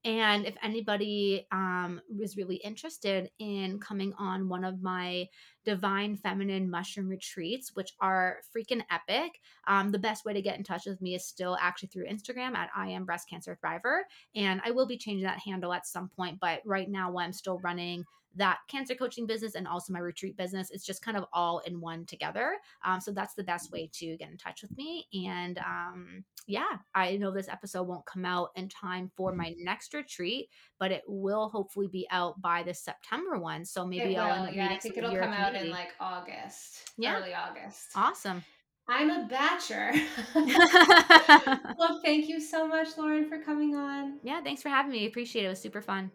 [0.05, 5.27] and if anybody um, is really interested in coming on one of my
[5.65, 10.63] divine feminine mushroom retreats, which are freaking epic, um, the best way to get in
[10.63, 14.01] touch with me is still actually through Instagram at I am breast cancer thriver.
[14.35, 16.39] And I will be changing that handle at some point.
[16.39, 18.05] But right now, while I'm still running
[18.37, 20.69] that cancer coaching business and also my retreat business.
[20.71, 22.55] It's just kind of all in one together.
[22.85, 25.05] Um, so that's the best way to get in touch with me.
[25.27, 29.93] And um, yeah, I know this episode won't come out in time for my next
[29.93, 30.49] retreat,
[30.79, 33.65] but it will hopefully be out by the September one.
[33.65, 37.17] So maybe it I'll yeah, I think it'll come out in like August, yeah.
[37.17, 37.89] early August.
[37.95, 38.43] Awesome.
[38.89, 40.01] I'm a batcher.
[41.77, 44.19] well, thank you so much, Lauren, for coming on.
[44.23, 45.05] Yeah, thanks for having me.
[45.05, 45.47] Appreciate it.
[45.47, 46.11] It was super fun.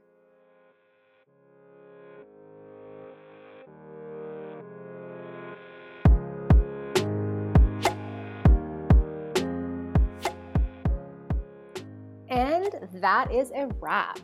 [12.71, 14.21] That is a wrap.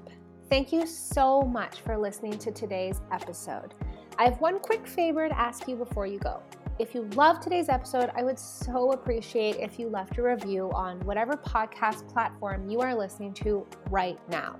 [0.48, 3.74] Thank you so much for listening to today's episode.
[4.18, 6.42] I have one quick favor to ask you before you go.
[6.78, 11.00] If you love today's episode, I would so appreciate if you left a review on
[11.00, 14.56] whatever podcast platform you are listening to right now.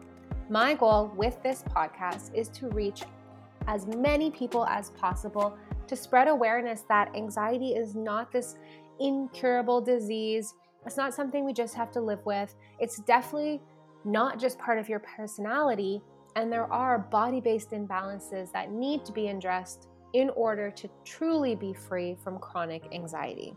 [0.51, 3.05] My goal with this podcast is to reach
[3.67, 5.57] as many people as possible
[5.87, 8.57] to spread awareness that anxiety is not this
[8.99, 10.55] incurable disease.
[10.87, 12.55] It's not something we just have to live with.
[12.79, 13.61] It's definitely
[14.05, 16.03] not just part of your personality,
[16.37, 21.55] and there are body based imbalances that need to be addressed in order to truly
[21.55, 23.55] be free from chronic anxiety.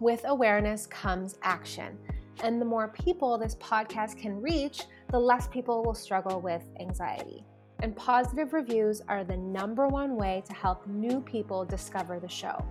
[0.00, 1.98] With awareness comes action.
[2.42, 7.44] And the more people this podcast can reach, the less people will struggle with anxiety.
[7.80, 12.62] And positive reviews are the number one way to help new people discover the show.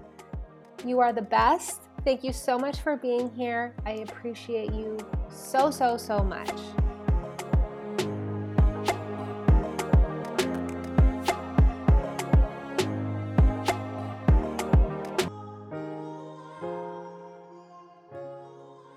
[0.85, 1.84] You are the best.
[2.05, 3.73] Thank you so much for being here.
[3.83, 4.95] I appreciate you
[5.27, 6.51] so, so, so much.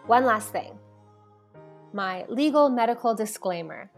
[0.06, 0.78] One last thing
[1.94, 3.90] my legal medical disclaimer.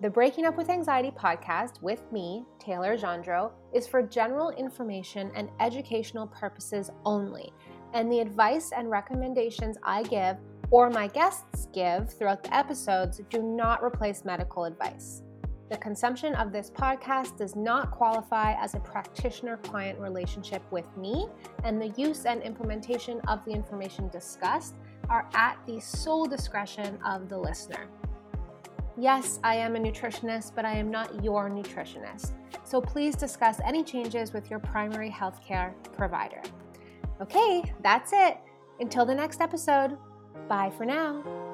[0.00, 5.48] The Breaking Up with Anxiety podcast with me, Taylor Gendron, is for general information and
[5.58, 7.52] educational purposes only,
[7.94, 10.36] and the advice and recommendations I give
[10.70, 15.22] or my guests give throughout the episodes do not replace medical advice.
[15.70, 21.26] The consumption of this podcast does not qualify as a practitioner client relationship with me,
[21.62, 24.76] and the use and implementation of the information discussed
[25.10, 27.86] are at the sole discretion of the listener.
[28.96, 32.32] Yes, I am a nutritionist, but I am not your nutritionist.
[32.64, 36.42] So please discuss any changes with your primary healthcare provider.
[37.20, 38.38] Okay, that's it.
[38.80, 39.98] Until the next episode,
[40.48, 41.47] bye for now.